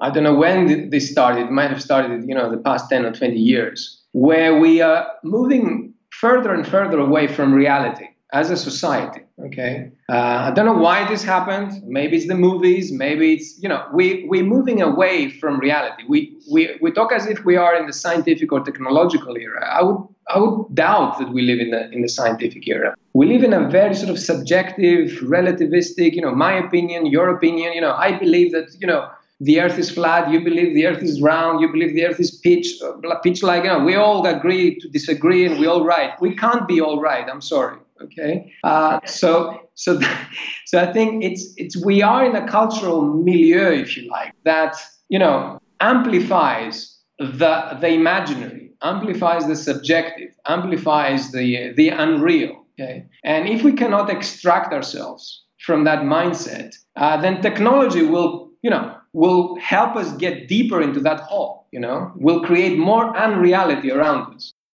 I 0.00 0.10
don't 0.10 0.24
know 0.24 0.34
when 0.34 0.90
this 0.90 1.10
started. 1.10 1.46
It 1.46 1.52
might 1.52 1.70
have 1.70 1.82
started, 1.82 2.28
you 2.28 2.34
know, 2.34 2.50
the 2.50 2.56
past 2.56 2.90
10 2.90 3.04
or 3.04 3.12
20 3.12 3.36
years, 3.36 4.01
where 4.12 4.58
we 4.58 4.80
are 4.80 5.06
moving 5.22 5.94
further 6.10 6.52
and 6.54 6.66
further 6.66 6.98
away 6.98 7.26
from 7.26 7.52
reality 7.52 8.06
as 8.32 8.50
a 8.50 8.56
society. 8.56 9.20
Okay, 9.46 9.90
uh, 10.08 10.48
I 10.48 10.50
don't 10.52 10.66
know 10.66 10.80
why 10.88 11.06
this 11.08 11.22
happened. 11.22 11.82
Maybe 11.84 12.16
it's 12.16 12.28
the 12.28 12.34
movies. 12.34 12.92
Maybe 12.92 13.34
it's 13.34 13.62
you 13.62 13.68
know 13.68 13.84
we 13.92 14.24
we're 14.28 14.44
moving 14.44 14.80
away 14.80 15.30
from 15.30 15.58
reality. 15.58 16.04
We 16.08 16.36
we 16.50 16.78
we 16.80 16.90
talk 16.92 17.12
as 17.12 17.26
if 17.26 17.44
we 17.44 17.56
are 17.56 17.74
in 17.76 17.86
the 17.86 17.92
scientific 17.92 18.52
or 18.52 18.60
technological 18.60 19.36
era. 19.36 19.66
I 19.78 19.82
would 19.82 19.98
I 20.28 20.38
would 20.38 20.74
doubt 20.74 21.18
that 21.18 21.30
we 21.32 21.42
live 21.42 21.60
in 21.60 21.70
the 21.70 21.90
in 21.90 22.02
the 22.02 22.08
scientific 22.08 22.66
era. 22.68 22.94
We 23.14 23.26
live 23.26 23.42
in 23.42 23.52
a 23.52 23.68
very 23.68 23.94
sort 23.94 24.10
of 24.10 24.18
subjective, 24.18 25.10
relativistic. 25.22 26.12
You 26.14 26.22
know, 26.22 26.34
my 26.34 26.52
opinion, 26.52 27.06
your 27.06 27.28
opinion. 27.28 27.72
You 27.72 27.80
know, 27.80 27.92
I 27.92 28.18
believe 28.18 28.52
that 28.52 28.68
you 28.80 28.86
know 28.86 29.10
the 29.42 29.60
earth 29.60 29.76
is 29.76 29.90
flat, 29.90 30.30
you 30.30 30.40
believe 30.40 30.74
the 30.74 30.86
earth 30.86 31.02
is 31.02 31.20
round, 31.20 31.60
you 31.60 31.70
believe 31.70 31.94
the 31.94 32.06
earth 32.06 32.20
is 32.20 32.30
pitch, 32.30 32.80
uh, 32.82 33.18
pitch 33.24 33.42
like, 33.42 33.64
you 33.64 33.70
know, 33.70 33.82
we 33.82 33.96
all 33.96 34.24
agree 34.24 34.78
to 34.78 34.88
disagree 34.88 35.44
and 35.44 35.58
we 35.58 35.66
all 35.66 35.84
right. 35.84 36.10
We 36.20 36.36
can't 36.36 36.68
be 36.68 36.80
all 36.80 37.00
right, 37.00 37.28
I'm 37.28 37.40
sorry. 37.40 37.78
Okay, 38.00 38.52
uh, 38.64 38.98
so 39.04 39.60
so 39.74 40.00
so 40.66 40.80
I 40.80 40.92
think 40.92 41.22
it's 41.22 41.54
it's 41.56 41.76
we 41.84 42.02
are 42.02 42.24
in 42.24 42.34
a 42.34 42.46
cultural 42.48 43.02
milieu, 43.02 43.70
if 43.70 43.96
you 43.96 44.10
like, 44.10 44.32
that 44.44 44.76
you 45.08 45.18
know 45.18 45.60
amplifies 45.80 46.98
the 47.18 47.78
the 47.80 47.88
imaginary, 47.88 48.72
amplifies 48.82 49.46
the 49.46 49.54
subjective, 49.54 50.30
amplifies 50.46 51.30
the 51.30 51.72
the 51.74 51.90
unreal. 51.90 52.64
Okay, 52.74 53.06
and 53.22 53.48
if 53.48 53.62
we 53.62 53.72
cannot 53.72 54.10
extract 54.10 54.72
ourselves 54.72 55.44
from 55.58 55.84
that 55.84 56.00
mindset, 56.00 56.74
uh, 56.96 57.20
then 57.20 57.40
technology 57.40 58.02
will 58.02 58.50
you 58.62 58.70
know 58.70 58.96
will 59.12 59.56
help 59.56 59.96
us 59.96 60.12
get 60.16 60.48
deeper 60.48 60.80
into 60.80 61.00
that 61.00 61.20
hole. 61.20 61.66
You 61.72 61.80
know, 61.80 62.12
will 62.16 62.44
create 62.44 62.78
more 62.78 63.16
unreality 63.16 63.90
around 63.90 64.34
us. 64.34 64.52